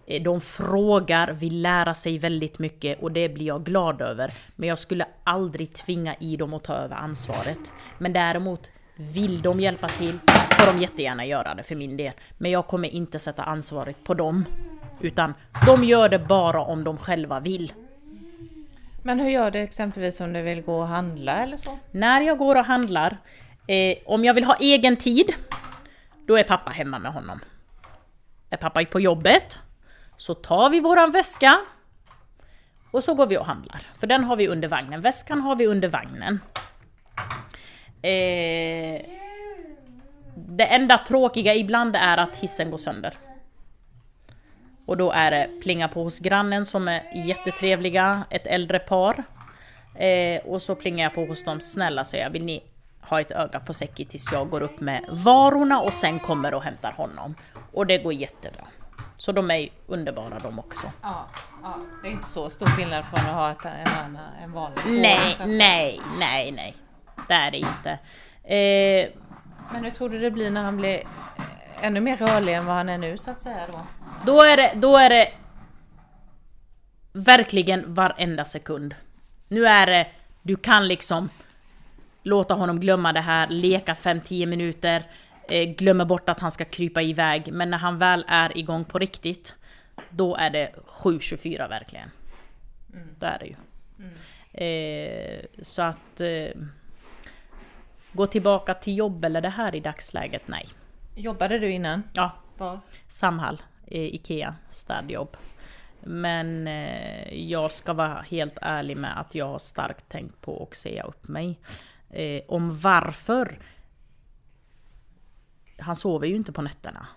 Eh, 0.07 0.21
de 0.21 0.41
frågar, 0.41 1.31
vill 1.31 1.61
lära 1.61 1.93
sig 1.93 2.17
väldigt 2.17 2.59
mycket 2.59 3.01
och 3.01 3.11
det 3.11 3.29
blir 3.29 3.45
jag 3.45 3.63
glad 3.63 4.01
över. 4.01 4.31
Men 4.55 4.69
jag 4.69 4.79
skulle 4.79 5.05
aldrig 5.23 5.73
tvinga 5.73 6.15
i 6.15 6.35
dem 6.35 6.53
att 6.53 6.63
ta 6.63 6.73
över 6.73 6.95
ansvaret. 6.95 7.71
Men 7.97 8.13
däremot, 8.13 8.71
vill 8.95 9.41
de 9.41 9.59
hjälpa 9.59 9.87
till 9.87 10.19
får 10.51 10.73
de 10.73 10.81
jättegärna 10.81 11.25
göra 11.25 11.55
det 11.55 11.63
för 11.63 11.75
min 11.75 11.97
del. 11.97 12.13
Men 12.37 12.51
jag 12.51 12.67
kommer 12.67 12.89
inte 12.89 13.19
sätta 13.19 13.43
ansvaret 13.43 14.03
på 14.03 14.13
dem. 14.13 14.45
Utan 15.01 15.33
de 15.65 15.83
gör 15.83 16.09
det 16.09 16.19
bara 16.19 16.61
om 16.61 16.83
de 16.83 16.97
själva 16.97 17.39
vill. 17.39 17.73
Men 19.03 19.19
hur 19.19 19.29
gör 19.29 19.51
du 19.51 19.59
exempelvis 19.59 20.21
om 20.21 20.33
du 20.33 20.41
vill 20.41 20.61
gå 20.61 20.79
och 20.79 20.87
handla 20.87 21.43
eller 21.43 21.57
så? 21.57 21.79
När 21.91 22.21
jag 22.21 22.37
går 22.37 22.55
och 22.55 22.65
handlar, 22.65 23.17
eh, 23.67 23.97
om 24.05 24.25
jag 24.25 24.33
vill 24.33 24.43
ha 24.43 24.55
egen 24.59 24.97
tid, 24.97 25.33
då 26.25 26.37
är 26.37 26.43
pappa 26.43 26.71
hemma 26.71 26.99
med 26.99 27.13
honom. 27.13 27.39
Är 28.49 28.57
pappa 28.57 28.85
på 28.85 28.99
jobbet, 28.99 29.59
så 30.17 30.33
tar 30.33 30.69
vi 30.69 30.79
våran 30.79 31.11
väska 31.11 31.57
och 32.91 33.03
så 33.03 33.13
går 33.13 33.27
vi 33.27 33.37
och 33.37 33.45
handlar. 33.45 33.81
För 33.99 34.07
den 34.07 34.23
har 34.23 34.35
vi 34.35 34.47
under 34.47 34.67
vagnen. 34.67 35.01
Väskan 35.01 35.41
har 35.41 35.55
vi 35.55 35.67
under 35.67 35.87
vagnen. 35.87 36.39
Eh, 38.01 39.01
det 40.35 40.65
enda 40.65 40.97
tråkiga 40.97 41.55
ibland 41.55 41.95
är 41.95 42.17
att 42.17 42.35
hissen 42.35 42.71
går 42.71 42.77
sönder. 42.77 43.13
Och 44.85 44.97
då 44.97 45.11
är 45.11 45.31
det 45.31 45.49
plinga 45.63 45.87
på 45.87 46.03
hos 46.03 46.19
grannen 46.19 46.65
som 46.65 46.87
är 46.87 47.27
jättetrevliga, 47.27 48.23
ett 48.29 48.47
äldre 48.47 48.79
par. 48.79 49.23
Eh, 49.95 50.41
och 50.45 50.61
så 50.61 50.75
plingar 50.75 51.03
jag 51.03 51.13
på 51.13 51.25
hos 51.25 51.43
dem, 51.43 51.59
snälla 51.59 52.05
säger 52.05 52.23
jag, 52.23 52.31
vill 52.31 52.45
ni 52.45 52.63
ha 53.01 53.21
ett 53.21 53.31
öga 53.31 53.59
på 53.59 53.73
Säcki 53.73 54.05
tills 54.05 54.31
jag 54.31 54.49
går 54.49 54.61
upp 54.61 54.79
med 54.79 55.05
varorna 55.09 55.79
och 55.79 55.93
sen 55.93 56.19
kommer 56.19 56.53
och 56.53 56.63
hämtar 56.63 56.91
honom. 56.91 57.35
Och 57.73 57.85
det 57.85 57.97
går 57.97 58.13
jättebra. 58.13 58.63
Så 59.17 59.31
de 59.31 59.51
är 59.51 59.69
underbara 59.87 60.39
de 60.39 60.59
också. 60.59 60.91
Ja, 61.01 61.25
ja. 61.63 61.75
det 62.01 62.07
är 62.07 62.11
inte 62.11 62.27
så 62.27 62.49
stor 62.49 62.65
skillnad 62.65 63.05
från 63.05 63.19
att 63.19 63.33
ha 63.35 63.51
ett, 63.51 63.65
en, 63.65 64.19
en 64.43 64.51
vanlig 64.51 64.81
Nej, 64.85 65.35
nej, 65.45 66.01
nej, 66.19 66.51
nej. 66.51 66.75
Det 67.27 67.33
är 67.33 67.51
det 67.51 67.57
inte. 67.57 67.89
Eh, 68.43 69.09
Men 69.73 69.83
hur 69.83 69.91
tror 69.91 70.09
du 70.09 70.19
det 70.19 70.31
blir 70.31 70.51
när 70.51 70.63
han 70.63 70.77
blir 70.77 71.01
ännu 71.81 71.99
mer 71.99 72.17
rörlig 72.17 72.53
än 72.53 72.65
vad 72.65 72.75
han 72.75 72.89
är 72.89 72.97
nu 72.97 73.17
så 73.17 73.31
att 73.31 73.41
säga 73.41 73.67
då? 73.71 73.79
Då 74.25 74.41
är 74.41 74.57
det, 74.57 74.71
då 74.75 74.97
är 74.97 75.09
det 75.09 75.31
verkligen 77.13 77.93
varenda 77.93 78.45
sekund. 78.45 78.95
Nu 79.47 79.65
är 79.65 79.85
det, 79.85 80.07
du 80.41 80.55
kan 80.55 80.87
liksom 80.87 81.29
låta 82.23 82.53
honom 82.53 82.79
glömma 82.79 83.13
det 83.13 83.19
här, 83.21 83.47
leka 83.47 83.93
5-10 83.93 84.45
minuter, 84.45 84.95
eh, 84.97 85.03
glömmer 85.77 86.05
bort 86.05 86.29
att 86.29 86.39
han 86.39 86.51
ska 86.51 86.65
krypa 86.65 87.01
iväg. 87.01 87.53
Men 87.53 87.69
när 87.69 87.77
han 87.77 87.97
väl 87.97 88.25
är 88.27 88.57
igång 88.57 88.85
på 88.85 88.99
riktigt, 88.99 89.55
då 90.09 90.35
är 90.35 90.49
det 90.49 90.71
7-24 90.87 91.69
verkligen. 91.69 92.09
Mm. 92.93 93.07
Det 93.19 93.25
är 93.25 93.39
det 93.39 93.45
ju. 93.45 93.55
Mm. 93.99 94.13
Eh, 94.53 95.45
så 95.61 95.81
att 95.81 96.21
eh, 96.21 96.61
gå 98.11 98.27
tillbaka 98.27 98.73
till 98.73 98.97
jobb 98.97 99.25
eller 99.25 99.41
det 99.41 99.49
här 99.49 99.75
i 99.75 99.79
dagsläget, 99.79 100.47
nej. 100.47 100.67
Jobbade 101.15 101.59
du 101.59 101.71
innan? 101.71 102.03
Ja. 102.13 102.31
Var? 102.57 102.79
Samhall, 103.07 103.61
eh, 103.87 104.01
IKEA, 104.01 104.55
städjobb. 104.69 105.37
Men 106.01 106.67
eh, 106.67 107.33
jag 107.33 107.71
ska 107.71 107.93
vara 107.93 108.21
helt 108.21 108.57
ärlig 108.61 108.97
med 108.97 109.19
att 109.19 109.35
jag 109.35 109.45
har 109.45 109.59
starkt 109.59 110.09
tänkt 110.09 110.41
på 110.41 110.67
att 110.71 110.77
säga 110.77 111.03
upp 111.03 111.27
mig. 111.27 111.59
Eh, 112.09 112.41
om 112.47 112.79
varför? 112.79 113.59
Han 115.77 115.95
sover 115.95 116.27
ju 116.27 116.35
inte 116.35 116.51
på 116.51 116.61
nätterna. 116.61 117.07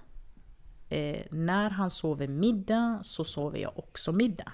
Eh, 0.89 1.23
när 1.31 1.71
han 1.71 1.91
sover 1.91 2.29
middag 2.29 3.01
så 3.03 3.25
sover 3.25 3.59
jag 3.59 3.79
också 3.79 4.13
middag. 4.13 4.53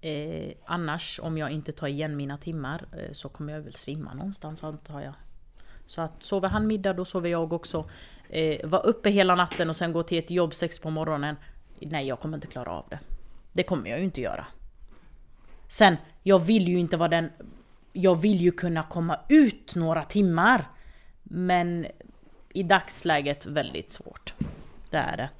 Eh, 0.00 0.52
annars, 0.64 1.20
om 1.22 1.38
jag 1.38 1.50
inte 1.50 1.72
tar 1.72 1.86
igen 1.86 2.16
mina 2.16 2.38
timmar, 2.38 2.84
eh, 2.92 3.12
så 3.12 3.28
kommer 3.28 3.52
jag 3.52 3.60
väl 3.60 3.74
svimma 3.74 4.14
någonstans 4.14 4.64
antar 4.64 5.00
jag. 5.00 5.14
Så 5.86 6.00
att 6.00 6.22
sover 6.22 6.48
han 6.48 6.66
middag, 6.66 6.92
då 6.92 7.04
sover 7.04 7.30
jag 7.30 7.52
också. 7.52 7.90
Eh, 8.28 8.68
var 8.68 8.86
uppe 8.86 9.10
hela 9.10 9.34
natten 9.34 9.70
och 9.70 9.76
sen 9.76 9.92
gå 9.92 10.02
till 10.02 10.18
ett 10.18 10.30
jobb 10.30 10.54
sex 10.54 10.78
på 10.78 10.90
morgonen. 10.90 11.36
Nej, 11.80 12.06
jag 12.06 12.20
kommer 12.20 12.36
inte 12.36 12.46
klara 12.46 12.70
av 12.70 12.86
det. 12.90 12.98
Det 13.52 13.62
kommer 13.62 13.90
jag 13.90 13.98
ju 13.98 14.04
inte 14.04 14.20
göra. 14.20 14.46
Sen, 15.68 15.96
jag 16.22 16.38
vill 16.38 16.68
ju 16.68 16.78
inte 16.78 16.96
vara 16.96 17.08
den... 17.08 17.30
Jag 17.92 18.16
vill 18.16 18.40
ju 18.40 18.52
kunna 18.52 18.82
komma 18.82 19.18
ut 19.28 19.74
några 19.74 20.04
timmar. 20.04 20.64
Men 21.22 21.86
i 22.54 22.62
dagsläget 22.62 23.46
väldigt 23.46 23.90
svårt. 23.90 24.34
Det 24.90 24.96
är 24.96 25.16
det. 25.16 25.30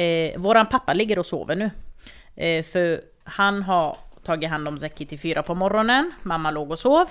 Eh, 0.00 0.40
våran 0.40 0.66
pappa 0.66 0.92
ligger 0.92 1.18
och 1.18 1.26
sover 1.26 1.56
nu. 1.56 1.70
Eh, 2.36 2.64
för 2.64 3.00
han 3.24 3.62
har 3.62 3.96
tagit 4.24 4.50
hand 4.50 4.68
om 4.68 4.78
Zeki 4.78 5.06
till 5.06 5.18
fyra 5.18 5.42
på 5.42 5.54
morgonen. 5.54 6.12
Mamma 6.22 6.50
låg 6.50 6.70
och 6.70 6.78
sov. 6.78 7.06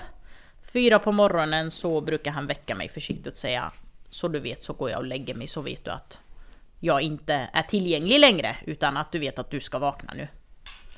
Fyra 0.72 0.98
på 0.98 1.12
morgonen 1.12 1.70
så 1.70 2.00
brukar 2.00 2.30
han 2.30 2.46
väcka 2.46 2.74
mig 2.74 2.88
försiktigt 2.88 3.26
och 3.26 3.36
säga 3.36 3.72
Så 4.10 4.28
du 4.28 4.40
vet 4.40 4.62
så 4.62 4.72
går 4.72 4.90
jag 4.90 4.98
och 4.98 5.06
lägger 5.06 5.34
mig 5.34 5.46
så 5.46 5.60
vet 5.60 5.84
du 5.84 5.90
att 5.90 6.18
jag 6.80 7.02
inte 7.02 7.50
är 7.52 7.62
tillgänglig 7.62 8.20
längre 8.20 8.56
utan 8.66 8.96
att 8.96 9.12
du 9.12 9.18
vet 9.18 9.38
att 9.38 9.50
du 9.50 9.60
ska 9.60 9.78
vakna 9.78 10.12
nu. 10.14 10.28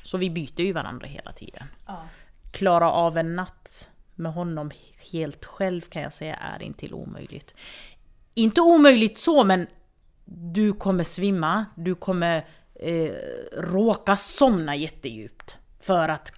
Så 0.02 0.18
vi 0.18 0.30
byter 0.30 0.60
ju 0.60 0.72
varandra 0.72 1.06
hela 1.06 1.32
tiden. 1.32 1.66
Ja. 1.86 2.06
Klara 2.52 2.90
av 2.90 3.18
en 3.18 3.36
natt 3.36 3.88
med 4.14 4.32
honom 4.32 4.70
helt 5.12 5.44
själv 5.44 5.80
kan 5.80 6.02
jag 6.02 6.12
säga 6.12 6.36
är 6.36 6.62
inte 6.62 6.92
omöjligt. 6.92 7.54
Inte 8.34 8.60
omöjligt 8.60 9.18
så 9.18 9.44
men 9.44 9.66
du 10.24 10.72
kommer 10.72 11.04
svimma, 11.04 11.66
du 11.74 11.94
kommer 11.94 12.46
eh, 12.74 13.12
råka 13.52 14.16
somna 14.16 14.76
jättedjupt. 14.76 15.58
För 15.80 16.08
att, 16.08 16.32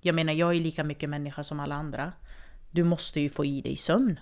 jag 0.00 0.14
menar 0.14 0.32
jag 0.32 0.56
är 0.56 0.60
lika 0.60 0.84
mycket 0.84 1.10
människa 1.10 1.42
som 1.42 1.60
alla 1.60 1.74
andra. 1.74 2.12
Du 2.70 2.84
måste 2.84 3.20
ju 3.20 3.30
få 3.30 3.44
i 3.44 3.60
dig 3.60 3.76
sömn. 3.76 4.20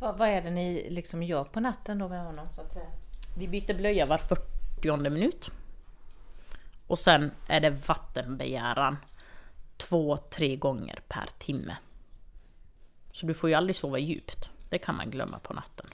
Vad, 0.00 0.18
vad 0.18 0.28
är 0.28 0.42
det 0.42 0.50
ni 0.50 0.90
liksom 0.90 1.22
gör 1.22 1.44
på 1.44 1.60
natten 1.60 1.98
då 1.98 2.08
med 2.08 2.24
honom 2.24 2.48
så 2.54 2.60
att 2.60 2.72
säga? 2.72 2.86
Vi 3.38 3.48
byter 3.48 3.74
blöja 3.74 4.06
var 4.06 4.18
40 4.18 5.10
minut. 5.10 5.50
Och 6.86 6.98
sen 6.98 7.30
är 7.48 7.60
det 7.60 7.70
vattenbegäran 7.70 8.96
två, 9.76 10.16
tre 10.16 10.56
gånger 10.56 11.00
per 11.08 11.28
timme. 11.38 11.76
Så 13.12 13.26
du 13.26 13.34
får 13.34 13.50
ju 13.50 13.54
aldrig 13.54 13.76
sova 13.76 13.98
djupt. 13.98 14.50
Det 14.68 14.78
kan 14.78 14.96
man 14.96 15.10
glömma 15.10 15.38
på 15.38 15.54
natten. 15.54 15.86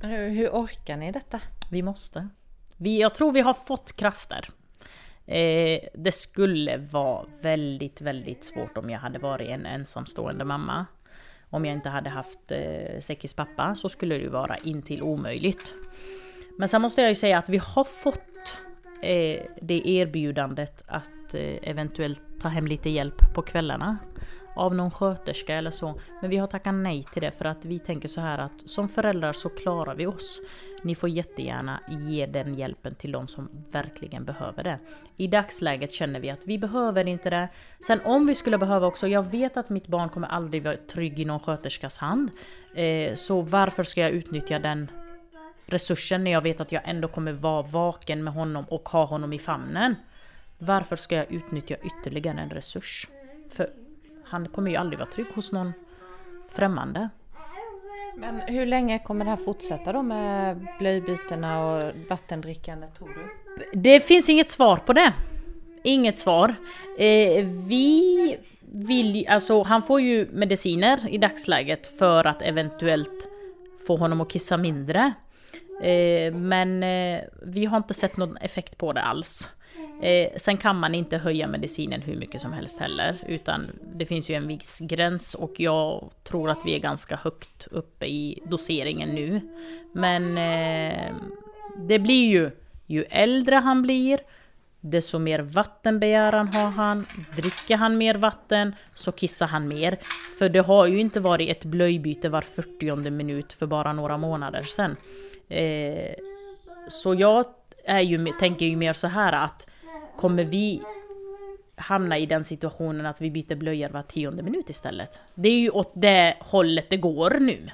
Men 0.00 0.10
hur, 0.10 0.28
hur 0.28 0.48
orkar 0.48 0.96
ni 0.96 1.12
detta? 1.12 1.40
Vi 1.70 1.82
måste. 1.82 2.28
Vi, 2.76 3.00
jag 3.00 3.14
tror 3.14 3.32
vi 3.32 3.40
har 3.40 3.54
fått 3.54 3.96
krafter. 3.96 4.48
Eh, 5.26 5.80
det 5.94 6.12
skulle 6.12 6.76
vara 6.76 7.26
väldigt, 7.40 8.00
väldigt 8.00 8.44
svårt 8.44 8.76
om 8.76 8.90
jag 8.90 8.98
hade 8.98 9.18
varit 9.18 9.48
en 9.48 9.66
ensamstående 9.66 10.44
mamma. 10.44 10.86
Om 11.50 11.64
jag 11.64 11.74
inte 11.74 11.88
hade 11.88 12.10
haft 12.10 12.52
eh, 12.52 13.00
Sekis 13.00 13.34
pappa 13.34 13.74
så 13.74 13.88
skulle 13.88 14.18
det 14.18 14.28
vara 14.28 14.56
intill 14.56 15.02
omöjligt. 15.02 15.74
Men 16.58 16.68
sen 16.68 16.82
måste 16.82 17.00
jag 17.00 17.08
ju 17.08 17.14
säga 17.14 17.38
att 17.38 17.48
vi 17.48 17.58
har 17.58 17.84
fått 17.84 18.60
eh, 19.06 19.42
det 19.60 19.88
erbjudandet 19.88 20.84
att 20.86 21.34
eh, 21.34 21.70
eventuellt 21.70 22.22
ta 22.40 22.48
hem 22.48 22.66
lite 22.66 22.90
hjälp 22.90 23.34
på 23.34 23.42
kvällarna 23.42 23.98
av 24.56 24.74
någon 24.74 24.90
sköterska 24.90 25.54
eller 25.54 25.70
så. 25.70 26.00
Men 26.20 26.30
vi 26.30 26.36
har 26.36 26.46
tackat 26.46 26.74
nej 26.74 27.04
till 27.12 27.22
det 27.22 27.30
för 27.30 27.44
att 27.44 27.64
vi 27.64 27.78
tänker 27.78 28.08
så 28.08 28.20
här 28.20 28.38
att 28.38 28.70
som 28.70 28.88
föräldrar 28.88 29.32
så 29.32 29.48
klarar 29.48 29.94
vi 29.94 30.06
oss. 30.06 30.40
Ni 30.82 30.94
får 30.94 31.08
jättegärna 31.08 31.80
ge 31.88 32.26
den 32.26 32.54
hjälpen 32.54 32.94
till 32.94 33.12
de 33.12 33.26
som 33.26 33.48
verkligen 33.70 34.24
behöver 34.24 34.64
det. 34.64 34.78
I 35.16 35.26
dagsläget 35.26 35.92
känner 35.92 36.20
vi 36.20 36.30
att 36.30 36.46
vi 36.46 36.58
behöver 36.58 37.08
inte 37.08 37.30
det. 37.30 37.48
Sen 37.86 38.00
om 38.04 38.26
vi 38.26 38.34
skulle 38.34 38.58
behöva 38.58 38.86
också, 38.86 39.08
jag 39.08 39.30
vet 39.30 39.56
att 39.56 39.68
mitt 39.68 39.86
barn 39.86 40.08
kommer 40.08 40.28
aldrig 40.28 40.62
vara 40.62 40.76
trygg 40.76 41.20
i 41.20 41.24
någon 41.24 41.40
sköterskas 41.40 41.98
hand. 41.98 42.30
Eh, 42.74 43.14
så 43.14 43.40
varför 43.40 43.82
ska 43.82 44.00
jag 44.00 44.10
utnyttja 44.10 44.58
den 44.58 44.90
resursen 45.66 46.24
när 46.24 46.30
jag 46.30 46.40
vet 46.40 46.60
att 46.60 46.72
jag 46.72 46.82
ändå 46.84 47.08
kommer 47.08 47.32
vara 47.32 47.62
vaken 47.62 48.24
med 48.24 48.34
honom 48.34 48.64
och 48.68 48.88
ha 48.88 49.04
honom 49.04 49.32
i 49.32 49.38
famnen? 49.38 49.94
Varför 50.58 50.96
ska 50.96 51.16
jag 51.16 51.32
utnyttja 51.32 51.76
ytterligare 51.84 52.40
en 52.40 52.50
resurs? 52.50 53.08
För 53.50 53.70
han 54.24 54.48
kommer 54.48 54.70
ju 54.70 54.76
aldrig 54.76 54.98
vara 54.98 55.10
trygg 55.10 55.26
hos 55.34 55.52
någon 55.52 55.72
främmande. 56.50 57.08
Men 58.16 58.40
hur 58.40 58.66
länge 58.66 58.98
kommer 58.98 59.24
det 59.24 59.30
här 59.30 59.36
fortsätta 59.36 59.92
då 59.92 60.02
med 60.02 60.66
blöjbytena 60.78 61.66
och 61.66 61.92
vattendrickandet 62.08 62.94
tror 62.94 63.08
du? 63.08 63.80
Det 63.80 64.00
finns 64.00 64.28
inget 64.28 64.50
svar 64.50 64.76
på 64.76 64.92
det. 64.92 65.12
Inget 65.82 66.18
svar. 66.18 66.54
Eh, 66.98 67.46
vi 67.68 68.36
vill 68.60 69.28
alltså 69.28 69.62
han 69.62 69.82
får 69.82 70.00
ju 70.00 70.28
mediciner 70.32 71.08
i 71.08 71.18
dagsläget 71.18 71.98
för 71.98 72.26
att 72.26 72.42
eventuellt 72.42 73.28
få 73.86 73.96
honom 73.96 74.20
att 74.20 74.30
kissa 74.30 74.56
mindre. 74.56 75.12
Eh, 75.82 76.34
men 76.34 76.82
eh, 76.82 77.20
vi 77.42 77.64
har 77.64 77.76
inte 77.76 77.94
sett 77.94 78.16
någon 78.16 78.36
effekt 78.36 78.78
på 78.78 78.92
det 78.92 79.02
alls. 79.02 79.50
Eh, 80.02 80.28
sen 80.36 80.56
kan 80.56 80.76
man 80.76 80.94
inte 80.94 81.18
höja 81.18 81.48
medicinen 81.48 82.02
hur 82.02 82.16
mycket 82.16 82.40
som 82.40 82.52
helst 82.52 82.80
heller, 82.80 83.16
utan 83.26 83.70
det 83.94 84.06
finns 84.06 84.30
ju 84.30 84.34
en 84.34 84.48
viss 84.48 84.80
gräns 84.80 85.34
och 85.34 85.60
jag 85.60 86.10
tror 86.24 86.50
att 86.50 86.62
vi 86.64 86.74
är 86.74 86.78
ganska 86.78 87.16
högt 87.16 87.66
uppe 87.70 88.06
i 88.06 88.42
doseringen 88.44 89.08
nu. 89.08 89.40
Men 89.92 90.38
eh, 90.38 91.14
det 91.76 91.98
blir 91.98 92.28
ju, 92.28 92.50
ju 92.86 93.02
äldre 93.02 93.54
han 93.54 93.82
blir, 93.82 94.20
desto 94.90 95.18
mer 95.18 95.38
vattenbegäran 95.38 96.48
har 96.48 96.70
han. 96.70 97.06
Dricker 97.36 97.76
han 97.76 97.98
mer 97.98 98.14
vatten 98.14 98.74
så 98.94 99.12
kissar 99.12 99.46
han 99.46 99.68
mer. 99.68 99.98
För 100.38 100.48
det 100.48 100.60
har 100.60 100.86
ju 100.86 100.98
inte 100.98 101.20
varit 101.20 101.50
ett 101.50 101.64
blöjbyte 101.64 102.28
var 102.28 102.42
40 102.42 103.10
minut 103.10 103.52
för 103.52 103.66
bara 103.66 103.92
några 103.92 104.18
månader 104.18 104.62
sedan. 104.62 104.96
Eh, 105.48 106.14
så 106.88 107.14
jag 107.14 107.44
är 107.84 108.00
ju, 108.00 108.32
tänker 108.40 108.66
ju 108.66 108.76
mer 108.76 108.92
så 108.92 109.06
här 109.06 109.32
att 109.32 109.66
kommer 110.16 110.44
vi 110.44 110.82
hamna 111.76 112.18
i 112.18 112.26
den 112.26 112.44
situationen 112.44 113.06
att 113.06 113.20
vi 113.20 113.30
byter 113.30 113.56
blöjor 113.56 113.88
var 113.88 114.02
tionde 114.02 114.42
minut 114.42 114.70
istället. 114.70 115.20
Det 115.34 115.48
är 115.48 115.58
ju 115.58 115.70
åt 115.70 115.92
det 115.94 116.36
hållet 116.40 116.90
det 116.90 116.96
går 116.96 117.30
nu. 117.40 117.70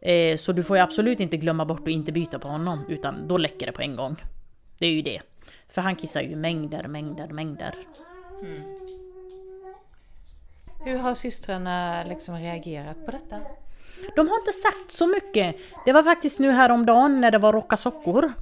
Eh, 0.00 0.36
så 0.36 0.52
du 0.52 0.62
får 0.62 0.76
ju 0.76 0.82
absolut 0.82 1.20
inte 1.20 1.36
glömma 1.36 1.64
bort 1.64 1.80
att 1.80 1.88
inte 1.88 2.12
byta 2.12 2.38
på 2.38 2.48
honom, 2.48 2.84
utan 2.88 3.28
då 3.28 3.38
läcker 3.38 3.66
det 3.66 3.72
på 3.72 3.82
en 3.82 3.96
gång. 3.96 4.16
Det 4.78 4.86
är 4.86 4.90
ju 4.90 5.02
det. 5.02 5.20
För 5.68 5.82
han 5.82 5.96
kissar 5.96 6.22
ju 6.22 6.36
mängder, 6.36 6.88
mängder, 6.88 7.28
mängder. 7.28 7.74
Mm. 8.42 8.62
Hur 10.84 10.98
har 10.98 11.14
systrarna 11.14 12.04
liksom 12.04 12.36
reagerat 12.36 13.06
på 13.06 13.10
detta? 13.10 13.36
De 14.16 14.28
har 14.28 14.38
inte 14.38 14.52
sagt 14.52 14.92
så 14.92 15.06
mycket. 15.06 15.56
Det 15.84 15.92
var 15.92 16.02
faktiskt 16.02 16.40
nu 16.40 16.50
häromdagen 16.50 17.20
när 17.20 17.30
det 17.30 17.38
var 17.38 17.52
Rocka 17.52 17.76
Sockor 17.76 18.32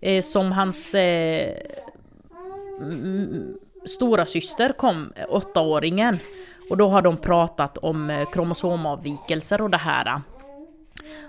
eh, 0.00 0.22
som 0.22 0.52
hans 0.52 0.94
eh, 0.94 1.56
stora 3.84 4.26
syster 4.26 4.72
kom, 4.72 5.12
åttaåringen. 5.28 6.18
Och 6.70 6.76
då 6.76 6.88
har 6.88 7.02
de 7.02 7.16
pratat 7.16 7.78
om 7.78 8.10
eh, 8.10 8.30
kromosomavvikelser 8.30 9.60
och 9.60 9.70
det 9.70 9.76
här. 9.76 10.20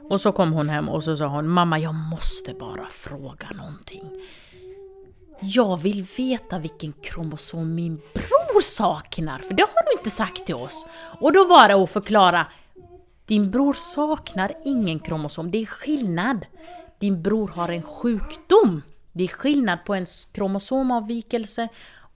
Och 0.09 0.21
så 0.21 0.31
kom 0.31 0.53
hon 0.53 0.69
hem 0.69 0.89
och 0.89 1.03
så 1.03 1.17
sa 1.17 1.25
hon 1.25 1.47
Mamma 1.47 1.79
jag 1.79 1.93
måste 1.93 2.53
bara 2.53 2.85
fråga 2.85 3.47
någonting. 3.55 4.09
Jag 5.39 5.77
vill 5.77 6.05
veta 6.17 6.59
vilken 6.59 6.93
kromosom 6.93 7.75
min 7.75 7.95
bror 7.95 8.61
saknar, 8.61 9.39
för 9.39 9.53
det 9.53 9.63
har 9.63 9.85
du 9.85 9.97
inte 9.97 10.09
sagt 10.09 10.45
till 10.45 10.55
oss. 10.55 10.85
Och 11.19 11.33
då 11.33 11.45
var 11.45 11.67
det 11.67 11.73
att 11.73 11.89
förklara 11.89 12.45
din 13.25 13.51
bror 13.51 13.73
saknar 13.73 14.53
ingen 14.65 14.99
kromosom, 14.99 15.51
det 15.51 15.57
är 15.61 15.65
skillnad. 15.65 16.45
Din 16.99 17.21
bror 17.21 17.47
har 17.47 17.69
en 17.69 17.81
sjukdom. 17.81 18.81
Det 19.11 19.23
är 19.23 19.27
skillnad 19.27 19.85
på 19.85 19.93
en 19.93 20.05
kromosomavvikelse 20.31 21.67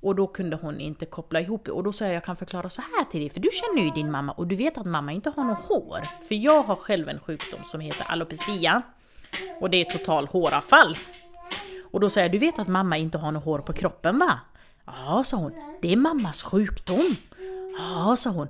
och 0.02 0.16
då 0.16 0.28
kunde 0.28 0.56
hon 0.56 0.80
inte 0.80 1.06
koppla 1.06 1.42
ihop 1.42 1.66
det. 1.66 1.72
Och 1.72 1.84
då 1.84 1.92
sa 1.92 2.06
jag, 2.06 2.14
jag 2.14 2.24
kan 2.24 2.36
förklara 2.36 2.70
så 2.70 2.82
här 2.82 3.04
till 3.04 3.20
dig, 3.20 3.30
för 3.30 3.40
du 3.40 3.50
känner 3.54 3.88
ju 3.88 3.92
din 3.92 4.12
mamma 4.12 4.32
och 4.32 4.48
du 4.48 4.56
vet 4.56 4.78
att 4.78 4.86
mamma 4.86 5.12
inte 5.12 5.30
har 5.36 5.44
något 5.44 5.66
hår. 5.68 6.02
För 6.28 6.36
jag 6.36 6.64
har 6.64 6.76
själv 6.76 7.10
en 7.10 7.20
sjukdom 7.20 7.64
som 7.64 7.80
heter 7.80 8.12
alopecia. 8.12 8.82
Och 9.60 9.70
det 9.70 9.78
är 9.78 9.86
total 9.86 10.28
håravfall. 10.28 10.96
Och 11.92 12.00
då 12.00 12.10
sa 12.10 12.20
jag, 12.20 12.32
du 12.32 12.38
vet 12.38 12.60
att 12.60 12.68
mamma 12.68 12.98
inte 12.98 13.18
har 13.18 13.32
något 13.32 13.44
hår 13.44 13.60
på 13.60 13.74
kroppen 13.74 14.20
va? 14.20 14.40
Ja, 14.86 15.24
sa 15.24 15.38
hon. 15.38 15.54
Det 15.82 15.94
är 15.94 15.98
mammas 15.98 16.44
sjukdom. 16.44 17.16
Ja, 17.78 18.16
sa 18.16 18.30
hon. 18.30 18.48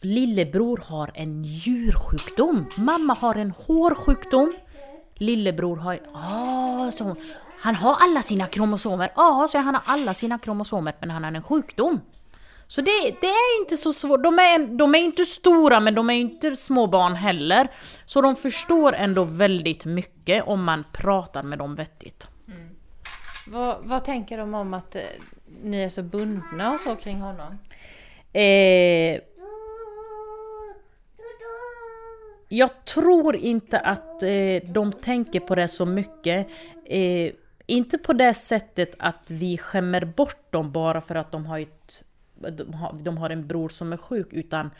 Lillebror 0.00 0.82
har 0.86 1.10
en 1.14 1.44
djursjukdom. 1.44 2.66
Mamma 2.76 3.14
har 3.14 3.34
en 3.34 3.50
hårsjukdom. 3.50 4.52
Lillebror 5.14 5.76
har... 5.76 6.00
Ja, 6.14 6.90
sa 6.92 7.04
hon. 7.04 7.16
Han 7.60 7.74
har 7.74 7.96
alla 8.00 8.22
sina 8.22 8.46
kromosomer. 8.46 9.12
Ja, 9.16 9.46
sa 9.50 9.58
jag, 9.58 9.64
han 9.64 9.74
har 9.74 9.82
alla 9.86 10.14
sina 10.14 10.38
kromosomer 10.38 10.94
men 11.00 11.10
han 11.10 11.24
har 11.24 11.32
en 11.32 11.42
sjukdom. 11.42 12.00
Så 12.66 12.80
det, 12.80 13.16
det 13.20 13.26
är 13.26 13.60
inte 13.60 13.76
så 13.76 13.92
svårt. 13.92 14.22
De 14.22 14.38
är, 14.38 14.66
de 14.76 14.94
är 14.94 14.98
inte 14.98 15.24
stora 15.24 15.80
men 15.80 15.94
de 15.94 16.10
är 16.10 16.14
inte 16.14 16.56
små 16.56 16.86
barn 16.86 17.14
heller. 17.14 17.68
Så 18.04 18.20
de 18.20 18.36
förstår 18.36 18.92
ändå 18.92 19.24
väldigt 19.24 19.84
mycket 19.84 20.44
om 20.46 20.64
man 20.64 20.84
pratar 20.92 21.42
med 21.42 21.58
dem 21.58 21.74
vettigt. 21.74 22.28
Mm. 22.48 22.68
Vad, 23.46 23.76
vad, 23.84 24.04
tänker 24.04 24.38
de 24.38 24.54
om 24.54 24.74
att 24.74 24.96
eh, 24.96 25.02
ni 25.62 25.82
är 25.82 25.88
så 25.88 26.02
bundna 26.02 26.72
och 26.72 26.80
så 26.80 26.96
kring 26.96 27.20
honom? 27.20 27.58
Eh, 28.32 29.20
jag 32.48 32.84
tror 32.84 33.36
inte 33.36 33.78
att 33.78 34.22
eh, 34.22 34.72
de 34.72 34.92
tänker 34.92 35.40
på 35.40 35.54
det 35.54 35.68
så 35.68 35.86
mycket. 35.86 36.48
Eh, 36.84 37.32
inte 37.66 37.98
på 37.98 38.12
det 38.12 38.34
sättet 38.34 38.94
att 38.98 39.30
vi 39.30 39.58
skämmer 39.58 40.04
bort 40.04 40.52
dem 40.52 40.72
bara 40.72 41.00
för 41.00 41.14
att 41.14 41.32
de 41.32 41.46
har, 41.46 41.58
ett, 41.58 42.04
de 42.50 42.74
har, 42.74 42.92
de 42.92 43.18
har 43.18 43.30
en 43.30 43.46
bror 43.46 43.68
som 43.68 43.92
är 43.92 43.96
sjuk, 43.96 44.28
utan 44.32 44.70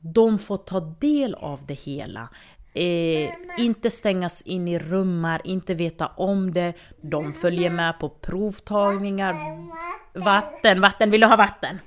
de 0.00 0.38
får 0.38 0.56
ta 0.56 0.80
del 0.80 1.34
av 1.34 1.66
det 1.66 1.74
hela. 1.74 2.28
Eh, 2.74 3.30
inte 3.58 3.90
stängas 3.90 4.42
in 4.42 4.68
i 4.68 4.78
rummar, 4.78 5.40
inte 5.44 5.74
veta 5.74 6.06
om 6.06 6.54
det. 6.54 6.72
De 7.00 7.32
följer 7.32 7.70
med 7.70 7.98
på 7.98 8.08
provtagningar. 8.08 9.34
Vatten, 10.12 10.80
vatten, 10.80 11.10
vill 11.10 11.20
du 11.20 11.26
ha 11.26 11.36
vatten? 11.36 11.78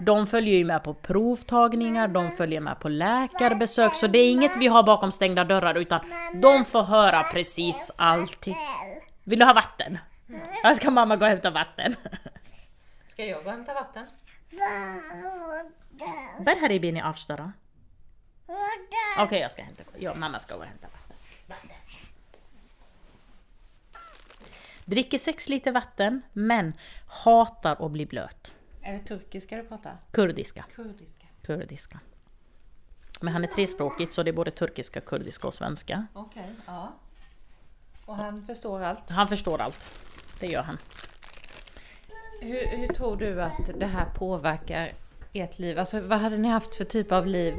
De 0.00 0.26
följer 0.26 0.58
ju 0.58 0.64
med 0.64 0.84
på 0.84 0.94
provtagningar, 0.94 2.08
de 2.08 2.30
följer 2.30 2.60
med 2.60 2.80
på 2.80 2.88
läkarbesök, 2.88 3.94
så 3.94 4.06
det 4.06 4.18
är 4.18 4.30
inget 4.30 4.56
vi 4.56 4.66
har 4.66 4.82
bakom 4.82 5.12
stängda 5.12 5.44
dörrar 5.44 5.74
utan 5.74 6.00
de 6.34 6.64
får 6.64 6.82
höra 6.82 7.22
precis 7.22 7.92
allting. 7.96 8.56
Vill 9.24 9.38
du 9.38 9.44
ha 9.44 9.52
vatten? 9.52 9.98
Ja, 10.62 10.74
ska 10.74 10.90
mamma 10.90 11.16
gå 11.16 11.24
och 11.24 11.30
hämta 11.30 11.50
vatten. 11.50 11.94
Ska 13.08 13.24
jag 13.24 13.44
gå 13.44 13.50
och 13.50 13.56
hämta 13.56 13.74
vatten? 13.74 14.06
Där 16.38 16.60
här 16.60 16.70
är 16.70 16.80
bini 16.80 17.02
avstöra. 17.02 17.52
Okej, 18.46 19.24
okay, 19.26 19.38
jag 19.38 19.50
ska 19.50 19.62
hämta. 19.62 19.84
Ja, 19.98 20.14
mamma 20.14 20.38
ska 20.38 20.54
gå 20.54 20.60
och 20.60 20.66
hämta 20.66 20.86
vatten. 21.46 21.70
Dricker 24.84 25.18
sex 25.18 25.48
liter 25.48 25.72
vatten, 25.72 26.22
men 26.32 26.72
hatar 27.24 27.86
att 27.86 27.90
bli 27.90 28.06
blöt. 28.06 28.52
Är 28.82 28.92
det 28.92 28.98
turkiska 28.98 29.56
du 29.56 29.62
pratar? 29.62 29.96
Kurdiska. 30.10 30.64
Kurdiska. 30.74 31.26
Kurdiska. 31.42 32.00
Men 33.20 33.32
han 33.32 33.44
är 33.44 33.48
trespråkigt 33.48 34.12
så 34.12 34.22
det 34.22 34.30
är 34.30 34.32
både 34.32 34.50
turkiska, 34.50 35.00
kurdiska 35.00 35.46
och 35.46 35.54
svenska. 35.54 36.06
Okej, 36.12 36.42
okay, 36.42 36.54
ja. 36.66 36.92
Och 38.06 38.16
han 38.16 38.42
förstår 38.42 38.82
allt? 38.82 39.10
Han 39.10 39.28
förstår 39.28 39.60
allt. 39.60 40.08
Det 40.40 40.46
gör 40.46 40.62
han. 40.62 40.78
Hur, 42.44 42.76
hur 42.76 42.88
tror 42.88 43.16
du 43.16 43.42
att 43.42 43.70
det 43.80 43.86
här 43.86 44.04
påverkar 44.04 44.92
ert 45.32 45.58
liv? 45.58 45.78
Alltså 45.78 46.00
vad 46.00 46.18
hade 46.18 46.36
ni 46.36 46.48
haft 46.48 46.74
för 46.74 46.84
typ 46.84 47.12
av 47.12 47.26
liv 47.26 47.54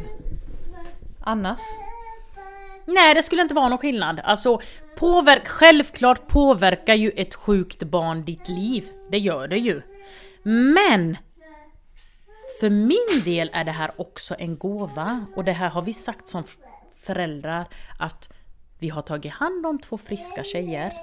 annars? 1.21 1.59
Nej, 2.85 3.13
det 3.13 3.23
skulle 3.23 3.41
inte 3.41 3.53
vara 3.53 3.69
någon 3.69 3.77
skillnad. 3.77 4.19
Alltså, 4.23 4.59
påverk, 4.95 5.47
självklart 5.47 6.27
påverkar 6.27 6.93
ju 6.93 7.09
ett 7.09 7.35
sjukt 7.35 7.83
barn 7.83 8.23
ditt 8.25 8.49
liv. 8.49 8.89
Det 9.11 9.17
gör 9.17 9.47
det 9.47 9.57
ju. 9.57 9.81
Men! 10.43 11.17
För 12.59 12.69
min 12.69 13.23
del 13.25 13.49
är 13.53 13.63
det 13.63 13.71
här 13.71 13.91
också 13.97 14.35
en 14.39 14.57
gåva. 14.57 15.25
Och 15.35 15.43
det 15.43 15.51
här 15.51 15.69
har 15.69 15.81
vi 15.81 15.93
sagt 15.93 16.27
som 16.27 16.43
föräldrar 16.95 17.65
att 17.99 18.33
vi 18.83 18.89
har 18.89 19.01
tagit 19.01 19.31
hand 19.31 19.65
om 19.65 19.79
två 19.79 19.97
friska 19.97 20.43
tjejer. 20.43 20.93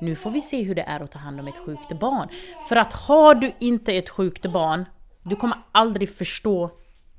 Nu 0.00 0.16
får 0.16 0.30
vi 0.30 0.40
se 0.40 0.62
hur 0.62 0.74
det 0.74 0.82
är 0.82 1.00
att 1.00 1.12
ta 1.12 1.18
hand 1.18 1.40
om 1.40 1.48
ett 1.48 1.58
sjukt 1.66 2.00
barn. 2.00 2.28
För 2.68 2.76
att 2.76 2.92
har 2.92 3.34
du 3.34 3.52
inte 3.58 3.92
ett 3.92 4.08
sjukt 4.08 4.46
barn, 4.52 4.84
du 5.22 5.36
kommer 5.36 5.56
aldrig 5.72 6.14
förstå 6.14 6.70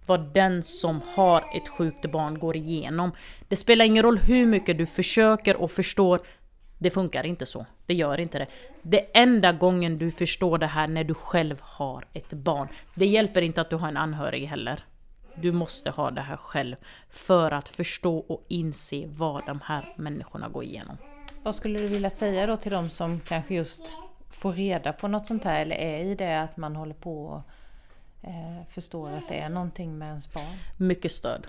vad 0.08 0.34
den 0.34 0.64
som 0.64 1.02
har 1.16 1.44
ett 1.56 1.68
sjukt 1.68 2.12
barn 2.12 2.40
går 2.40 2.56
igenom. 2.56 3.12
Det 3.48 3.56
spelar 3.56 3.86
ingen 3.86 4.04
roll 4.04 4.18
hur 4.18 4.46
mycket 4.46 4.78
du 4.78 4.86
försöker 4.86 5.56
och 5.56 5.72
förstår, 5.72 6.20
det 6.78 6.90
funkar 6.90 7.26
inte 7.26 7.46
så. 7.46 7.66
Det 7.86 7.94
gör 7.94 8.20
inte 8.20 8.40
det. 8.40 8.48
Det 8.82 9.18
enda 9.18 9.52
gången 9.52 9.98
du 9.98 10.12
förstår 10.12 10.58
det 10.58 10.68
här 10.68 10.88
när 10.88 11.04
du 11.04 11.14
själv 11.14 11.58
har 11.62 12.06
ett 12.14 12.34
barn. 12.34 12.68
Det 12.96 13.06
hjälper 13.06 13.42
inte 13.42 13.62
att 13.62 13.70
du 13.70 13.76
har 13.76 13.88
en 13.88 13.98
anhörig 13.98 14.46
heller. 14.46 14.84
Du 15.42 15.52
måste 15.52 15.90
ha 15.90 16.12
det 16.12 16.22
här 16.22 16.38
själv 16.38 16.76
för 17.10 17.52
att 17.52 17.70
förstå 17.70 18.18
och 18.18 18.46
inse 18.48 19.08
vad 19.08 19.46
de 19.46 19.60
här 19.64 19.86
människorna 19.96 20.50
går 20.50 20.64
igenom. 20.64 20.98
Vad 21.44 21.56
skulle 21.56 21.80
du 21.80 21.88
vilja 21.88 22.10
säga 22.10 22.48
då 22.48 22.56
till 22.56 22.72
de 22.72 22.90
som 22.90 23.20
kanske 23.20 23.56
just 23.56 23.98
får 24.30 24.54
reda 24.54 24.94
på 24.94 25.08
något 25.08 25.26
sånt 25.26 25.44
här 25.44 25.62
eller 25.62 25.76
är 25.76 26.00
i 26.00 26.16
det 26.16 26.42
att 26.42 26.58
man 26.58 26.76
håller 26.76 26.94
på 26.94 27.26
och 27.26 27.42
eh, 28.28 28.68
förstår 28.70 29.10
att 29.10 29.28
det 29.28 29.40
är 29.40 29.50
någonting 29.50 29.98
med 29.98 30.08
ens 30.08 30.34
barn? 30.34 30.58
Mycket 30.78 31.12
stöd. 31.12 31.48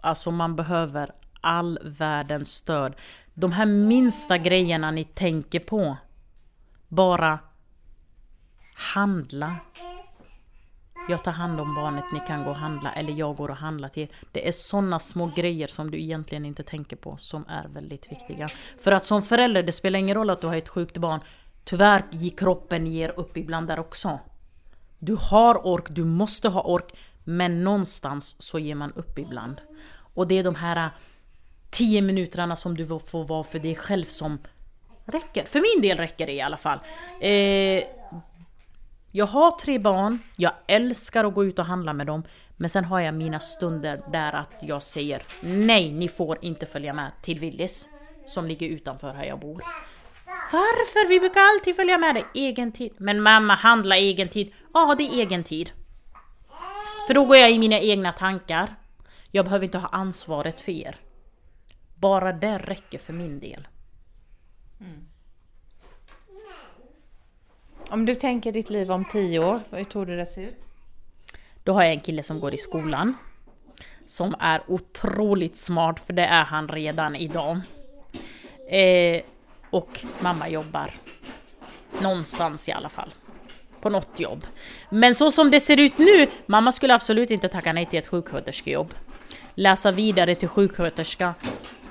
Alltså 0.00 0.30
man 0.30 0.56
behöver 0.56 1.12
all 1.40 1.78
världens 1.82 2.52
stöd. 2.52 2.94
De 3.34 3.52
här 3.52 3.66
minsta 3.66 4.38
grejerna 4.38 4.90
ni 4.90 5.04
tänker 5.04 5.60
på. 5.60 5.96
Bara 6.88 7.38
handla 8.74 9.56
jag 11.08 11.24
tar 11.24 11.32
hand 11.32 11.60
om 11.60 11.74
barnet, 11.74 12.04
ni 12.12 12.20
kan 12.20 12.44
gå 12.44 12.50
och 12.50 12.56
handla, 12.56 12.92
eller 12.92 13.12
jag 13.12 13.36
går 13.36 13.48
och 13.48 13.56
handlar 13.56 13.88
till 13.88 14.02
er. 14.02 14.08
Det 14.32 14.48
är 14.48 14.52
sådana 14.52 14.98
små 14.98 15.26
grejer 15.36 15.66
som 15.66 15.90
du 15.90 16.00
egentligen 16.00 16.44
inte 16.44 16.62
tänker 16.62 16.96
på 16.96 17.16
som 17.16 17.44
är 17.48 17.68
väldigt 17.68 18.12
viktiga. 18.12 18.48
För 18.78 18.92
att 18.92 19.04
som 19.04 19.22
förälder, 19.22 19.62
det 19.62 19.72
spelar 19.72 19.98
ingen 19.98 20.14
roll 20.14 20.30
att 20.30 20.40
du 20.40 20.46
har 20.46 20.56
ett 20.56 20.68
sjukt 20.68 20.98
barn. 20.98 21.20
Tyvärr, 21.64 22.36
kroppen 22.36 22.86
ger 22.86 23.18
upp 23.18 23.36
ibland 23.36 23.68
där 23.68 23.80
också. 23.80 24.18
Du 24.98 25.16
har 25.20 25.66
ork, 25.66 25.84
du 25.88 26.04
måste 26.04 26.48
ha 26.48 26.62
ork, 26.62 26.94
men 27.24 27.64
någonstans 27.64 28.36
så 28.38 28.58
ger 28.58 28.74
man 28.74 28.92
upp 28.92 29.18
ibland. 29.18 29.60
Och 30.14 30.28
det 30.28 30.38
är 30.38 30.44
de 30.44 30.54
här 30.54 30.76
äh, 30.76 30.90
10 31.70 32.02
minuterna 32.02 32.56
som 32.56 32.76
du 32.76 32.86
får 32.86 33.24
vara 33.24 33.44
för 33.44 33.58
dig 33.58 33.74
själv 33.74 34.04
som 34.04 34.38
räcker. 35.04 35.44
För 35.44 35.60
min 35.60 35.82
del 35.82 35.98
räcker 35.98 36.26
det 36.26 36.32
i 36.32 36.40
alla 36.40 36.56
fall. 36.56 36.78
Eh, 37.20 37.84
jag 39.16 39.26
har 39.26 39.50
tre 39.50 39.78
barn, 39.78 40.18
jag 40.36 40.52
älskar 40.66 41.24
att 41.24 41.34
gå 41.34 41.44
ut 41.44 41.58
och 41.58 41.64
handla 41.64 41.92
med 41.92 42.06
dem. 42.06 42.22
Men 42.56 42.70
sen 42.70 42.84
har 42.84 43.00
jag 43.00 43.14
mina 43.14 43.40
stunder 43.40 44.00
där 44.12 44.32
att 44.32 44.50
jag 44.60 44.82
säger 44.82 45.22
nej, 45.40 45.92
ni 45.92 46.08
får 46.08 46.38
inte 46.44 46.66
följa 46.66 46.94
med 46.94 47.12
till 47.22 47.38
Willys. 47.38 47.88
Som 48.26 48.46
ligger 48.46 48.68
utanför 48.68 49.14
här 49.14 49.24
jag 49.24 49.40
bor. 49.40 49.62
Varför? 50.52 51.08
Vi 51.08 51.20
brukar 51.20 51.40
alltid 51.40 51.76
följa 51.76 51.98
med 51.98 52.14
dig. 52.14 52.24
Egen 52.34 52.72
tid. 52.72 52.92
Men 52.98 53.22
mamma, 53.22 53.54
handla 53.54 53.96
egen 53.96 54.28
tid. 54.28 54.52
Ja, 54.72 54.94
det 54.98 55.04
är 55.04 55.12
egen 55.12 55.44
tid. 55.44 55.70
För 57.06 57.14
då 57.14 57.24
går 57.24 57.36
jag 57.36 57.50
i 57.50 57.58
mina 57.58 57.78
egna 57.78 58.12
tankar. 58.12 58.74
Jag 59.30 59.44
behöver 59.44 59.64
inte 59.64 59.78
ha 59.78 59.88
ansvaret 59.88 60.60
för 60.60 60.72
er. 60.72 60.96
Bara 61.94 62.32
det 62.32 62.58
räcker 62.58 62.98
för 62.98 63.12
min 63.12 63.40
del. 63.40 63.68
Mm. 64.80 65.08
Om 67.94 68.06
du 68.06 68.14
tänker 68.14 68.52
ditt 68.52 68.70
liv 68.70 68.92
om 68.92 69.04
tio 69.04 69.38
år, 69.38 69.60
hur 69.70 69.84
tror 69.84 70.06
du 70.06 70.16
det 70.16 70.26
ser 70.26 70.42
ut? 70.42 70.68
Då 71.64 71.72
har 71.72 71.82
jag 71.82 71.92
en 71.92 72.00
kille 72.00 72.22
som 72.22 72.40
går 72.40 72.54
i 72.54 72.56
skolan. 72.56 73.14
Som 74.06 74.34
är 74.40 74.62
otroligt 74.68 75.56
smart, 75.56 76.00
för 76.06 76.12
det 76.12 76.22
är 76.22 76.44
han 76.44 76.68
redan 76.68 77.16
idag. 77.16 77.60
Eh, 78.70 79.22
och 79.70 80.04
mamma 80.20 80.48
jobbar. 80.48 80.90
Någonstans 82.00 82.68
i 82.68 82.72
alla 82.72 82.88
fall. 82.88 83.10
På 83.80 83.90
något 83.90 84.20
jobb. 84.20 84.46
Men 84.90 85.14
så 85.14 85.30
som 85.30 85.50
det 85.50 85.60
ser 85.60 85.80
ut 85.80 85.98
nu, 85.98 86.26
mamma 86.46 86.72
skulle 86.72 86.94
absolut 86.94 87.30
inte 87.30 87.48
tacka 87.48 87.72
nej 87.72 87.86
till 87.86 87.98
ett 87.98 88.08
sjuksköterskejobb. 88.08 88.94
Läsa 89.54 89.92
vidare 89.92 90.34
till 90.34 90.48
sjuksköterska, 90.48 91.34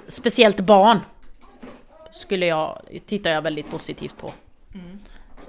speciellt 0.07 0.59
barn, 0.59 0.99
skulle 2.11 2.45
jag, 2.45 2.81
tittar 3.05 3.29
jag 3.29 3.41
väldigt 3.41 3.71
positivt 3.71 4.17
på. 4.17 4.33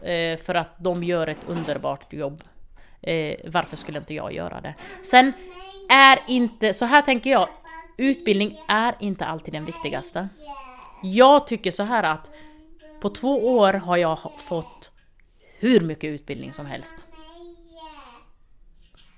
Eh, 0.05 0.39
för 0.39 0.55
att 0.55 0.75
de 0.79 1.03
gör 1.05 1.27
ett 1.27 1.45
underbart 1.47 2.13
jobb. 2.13 2.45
Eh, 3.03 3.37
varför 3.45 3.77
skulle 3.77 3.99
inte 3.99 4.15
jag 4.15 4.33
göra 4.33 4.61
det? 4.61 4.75
Sen 5.03 5.33
är 5.89 6.19
inte, 6.27 6.73
så 6.73 6.85
här 6.85 7.03
tänker 7.03 7.31
jag, 7.31 7.49
utbildning 7.97 8.59
är 8.69 8.95
inte 9.01 9.27
alltid 9.27 9.55
den 9.55 9.65
viktigaste. 9.65 10.29
Jag 11.03 11.47
tycker 11.47 11.71
så 11.71 11.83
här 11.83 12.03
att 12.03 12.31
på 13.01 13.09
två 13.09 13.57
år 13.57 13.73
har 13.73 13.97
jag 13.97 14.19
fått 14.39 14.91
hur 15.59 15.81
mycket 15.81 16.09
utbildning 16.09 16.53
som 16.53 16.67
helst. 16.67 16.99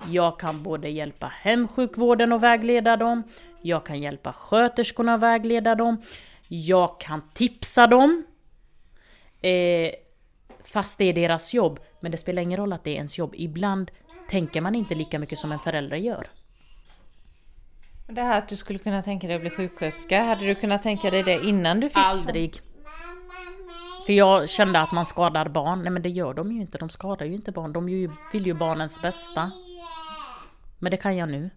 Jag 0.08 0.40
kan 0.40 0.62
både 0.62 0.88
hjälpa 0.88 1.32
hemsjukvården 1.40 2.32
och 2.32 2.42
vägleda 2.42 2.96
dem, 2.96 3.22
jag 3.62 3.86
kan 3.86 4.00
hjälpa 4.00 4.32
sköterskorna 4.32 5.14
och 5.14 5.22
vägleda 5.22 5.74
dem, 5.74 6.02
jag 6.48 7.00
kan 7.00 7.22
tipsa 7.34 7.86
dem. 7.86 8.24
Eh, 9.42 9.90
fast 10.66 10.98
det 10.98 11.04
är 11.04 11.12
deras 11.12 11.54
jobb, 11.54 11.80
men 12.00 12.10
det 12.10 12.16
spelar 12.16 12.42
ingen 12.42 12.56
roll 12.56 12.72
att 12.72 12.84
det 12.84 12.90
är 12.90 12.94
ens 12.94 13.18
jobb. 13.18 13.34
Ibland 13.36 13.90
tänker 14.28 14.60
man 14.60 14.74
inte 14.74 14.94
lika 14.94 15.18
mycket 15.18 15.38
som 15.38 15.52
en 15.52 15.58
förälder 15.58 15.96
gör. 15.96 16.30
Det 18.08 18.22
här 18.22 18.38
att 18.38 18.48
du 18.48 18.56
skulle 18.56 18.78
kunna 18.78 19.02
tänka 19.02 19.26
dig 19.26 19.36
att 19.36 19.42
bli 19.42 19.50
sjuksköterska, 19.50 20.22
hade 20.22 20.46
du 20.46 20.54
kunnat 20.54 20.82
tänka 20.82 21.10
dig 21.10 21.22
det 21.22 21.44
innan 21.44 21.80
du 21.80 21.88
fick? 21.88 21.96
Aldrig. 21.96 22.60
För 24.06 24.12
jag 24.12 24.48
kände 24.48 24.80
att 24.80 24.92
man 24.92 25.06
skadar 25.06 25.48
barn. 25.48 25.82
Nej 25.82 25.90
men 25.90 26.02
det 26.02 26.08
gör 26.08 26.34
de 26.34 26.52
ju 26.52 26.60
inte, 26.60 26.78
de 26.78 26.88
skadar 26.88 27.26
ju 27.26 27.34
inte 27.34 27.52
barn. 27.52 27.72
De 27.72 27.86
vill 28.32 28.46
ju 28.46 28.54
barnens 28.54 29.02
bästa. 29.02 29.50
Men 30.78 30.90
det 30.90 30.96
kan 30.96 31.16
jag 31.16 31.28
nu. 31.28 31.50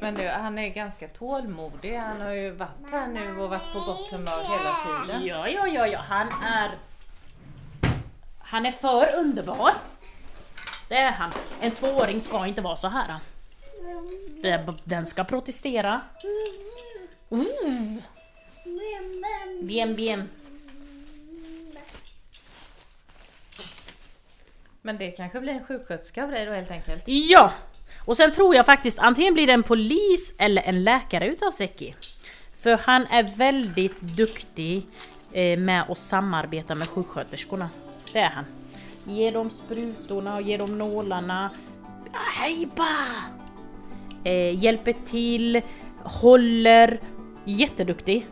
Men 0.00 0.14
du, 0.14 0.28
han 0.28 0.58
är 0.58 0.68
ganska 0.68 1.08
tålmodig. 1.08 1.96
Han 1.96 2.20
har 2.20 2.30
ju 2.30 2.50
varit 2.50 2.90
här 2.92 3.08
nu 3.08 3.40
och 3.40 3.50
varit 3.50 3.72
på 3.72 3.78
gott 3.78 4.10
humör 4.10 4.42
hela 4.42 4.76
tiden. 5.06 5.26
Ja, 5.26 5.48
ja, 5.48 5.66
ja, 5.66 5.86
ja, 5.86 5.98
han 5.98 6.28
är... 6.44 6.78
Han 8.38 8.66
är 8.66 8.72
för 8.72 9.18
underbar. 9.18 9.70
Det 10.88 10.96
är 10.96 11.10
han. 11.10 11.30
En 11.60 11.70
tvååring 11.70 12.20
ska 12.20 12.46
inte 12.46 12.60
vara 12.60 12.76
så 12.76 12.88
här. 12.88 13.14
Den 14.84 15.06
ska 15.06 15.24
protestera. 15.24 16.00
Bien, 19.62 19.94
bien. 19.94 20.28
Men 24.82 24.98
det 24.98 25.10
kanske 25.10 25.40
blir 25.40 25.52
en 25.52 25.64
sjuksköterska 25.64 26.24
av 26.24 26.30
dig 26.30 26.46
då 26.46 26.52
helt 26.52 26.70
enkelt? 26.70 27.02
Ja! 27.06 27.52
Och 28.04 28.16
sen 28.16 28.32
tror 28.32 28.54
jag 28.54 28.66
faktiskt 28.66 28.98
antingen 28.98 29.34
blir 29.34 29.46
det 29.46 29.52
en 29.52 29.62
polis 29.62 30.34
eller 30.38 30.62
en 30.62 30.84
läkare 30.84 31.28
utav 31.28 31.50
Seki. 31.50 31.94
För 32.62 32.78
han 32.82 33.06
är 33.06 33.36
väldigt 33.36 34.00
duktig 34.00 34.86
eh, 35.32 35.58
med 35.58 35.84
att 35.88 35.98
samarbeta 35.98 36.74
med 36.74 36.88
sjuksköterskorna. 36.88 37.70
Det 38.12 38.18
är 38.18 38.30
han. 38.30 38.44
Ge 39.04 39.30
dem 39.30 39.50
sprutorna 39.50 40.34
och 40.34 40.42
ge 40.42 40.56
dem 40.56 40.78
nålarna. 40.78 41.50
Hejba! 42.12 43.06
Eh, 44.24 44.64
hjälper 44.64 44.94
till, 45.06 45.60
håller. 46.04 47.00
Jätteduktig. 47.44 48.26